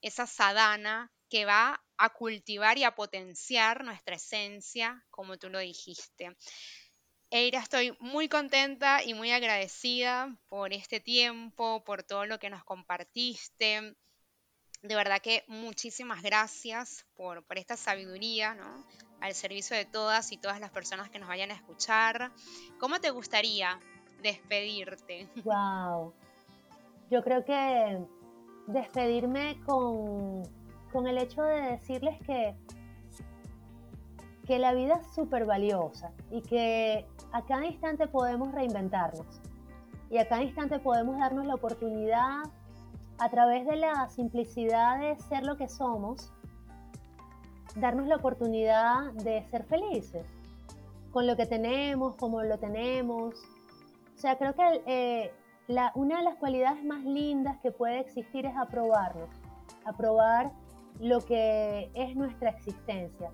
[0.00, 6.36] esa sadana que va a cultivar y a potenciar nuestra esencia, como tú lo dijiste.
[7.36, 12.64] Eira, estoy muy contenta y muy agradecida por este tiempo, por todo lo que nos
[12.64, 13.94] compartiste.
[14.82, 18.82] De verdad que muchísimas gracias por, esta sabiduría, ¿no?
[19.20, 22.32] Al servicio de todas y todas las personas que nos vayan a escuchar.
[22.80, 23.78] ¿Cómo te gustaría
[24.22, 25.28] despedirte?
[25.44, 26.14] Wow.
[27.10, 27.98] Yo creo que
[28.66, 30.42] despedirme con,
[30.90, 32.54] con el hecho de decirles que
[34.46, 39.40] que la vida es súper valiosa y que a cada instante podemos reinventarnos
[40.10, 42.44] y a cada instante podemos darnos la oportunidad
[43.18, 46.32] a través de la simplicidad de ser lo que somos,
[47.74, 50.26] darnos la oportunidad de ser felices
[51.10, 53.34] con lo que tenemos, como lo tenemos.
[54.16, 55.32] O sea, creo que eh,
[55.94, 59.30] una de las cualidades más lindas que puede existir es aprobarnos,
[59.84, 60.52] aprobar
[61.00, 63.30] lo que es nuestra existencia.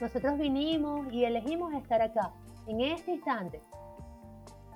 [0.00, 2.32] Nosotros vinimos y elegimos estar acá,
[2.66, 3.60] en este instante.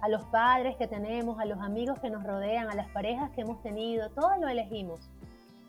[0.00, 3.40] A los padres que tenemos, a los amigos que nos rodean, a las parejas que
[3.40, 5.00] hemos tenido, todo lo elegimos.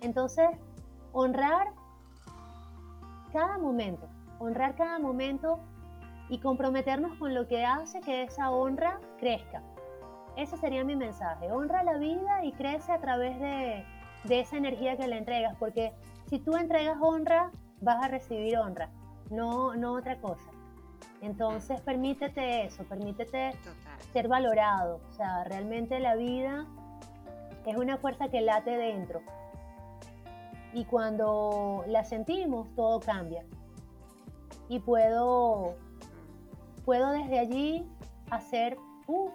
[0.01, 0.47] Entonces,
[1.13, 1.69] honrar
[3.33, 5.59] cada momento, honrar cada momento
[6.29, 9.63] y comprometernos con lo que hace que esa honra crezca.
[10.35, 11.51] Ese sería mi mensaje.
[11.51, 13.83] Honra la vida y crece a través de,
[14.25, 15.91] de esa energía que le entregas, porque
[16.27, 17.49] si tú entregas honra,
[17.81, 18.91] vas a recibir honra
[19.29, 20.49] no, no otra cosa.
[21.21, 23.51] Entonces permítete eso, permítete
[24.13, 25.01] ser valorado.
[25.09, 26.65] O sea, realmente la vida
[27.65, 29.21] es una fuerza que late dentro.
[30.73, 33.43] Y cuando la sentimos, todo cambia.
[34.69, 35.75] Y puedo,
[36.85, 37.89] puedo desde allí
[38.29, 38.77] hacer
[39.07, 39.29] uh,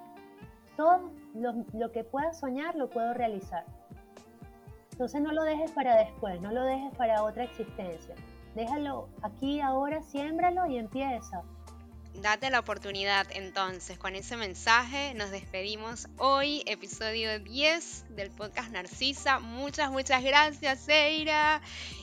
[0.77, 3.65] todo lo, lo que pueda soñar, lo puedo realizar.
[4.93, 8.15] Entonces no lo dejes para después, no lo dejes para otra existencia.
[8.55, 11.43] Déjalo aquí, ahora, siémbralo y empieza.
[12.15, 13.99] Date la oportunidad entonces.
[13.99, 19.41] Con ese mensaje nos despedimos hoy, episodio 10 del podcast Narcisa.
[19.41, 21.61] Muchas, muchas gracias, Eira.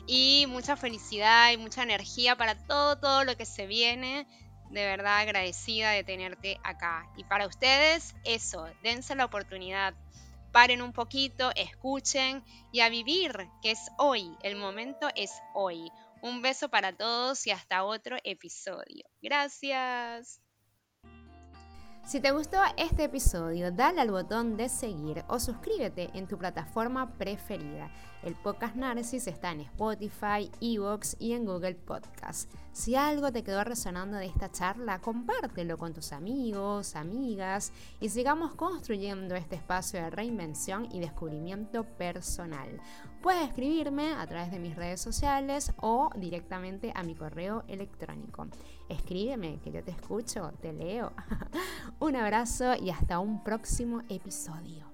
[0.08, 4.28] Y mucha felicidad y mucha energía para todo, todo lo que se viene.
[4.70, 7.10] De verdad agradecida de tenerte acá.
[7.16, 9.94] Y para ustedes, eso, dense la oportunidad.
[10.52, 12.44] Paren un poquito, escuchen
[12.74, 13.32] y a vivir,
[13.62, 14.36] que es hoy.
[14.44, 15.90] El momento es hoy.
[16.22, 19.06] Un beso para todos y hasta otro episodio.
[19.22, 20.40] Gracias.
[22.06, 27.18] Si te gustó este episodio, dale al botón de seguir o suscríbete en tu plataforma
[27.18, 27.90] preferida.
[28.24, 32.52] El podcast Narcis está en Spotify, Evox y en Google Podcast.
[32.72, 38.54] Si algo te quedó resonando de esta charla, compártelo con tus amigos, amigas y sigamos
[38.54, 42.80] construyendo este espacio de reinvención y descubrimiento personal.
[43.24, 48.46] Puedes escribirme a través de mis redes sociales o directamente a mi correo electrónico.
[48.88, 51.12] Escríbeme, que yo te escucho, te leo.
[52.00, 54.91] un abrazo y hasta un próximo episodio.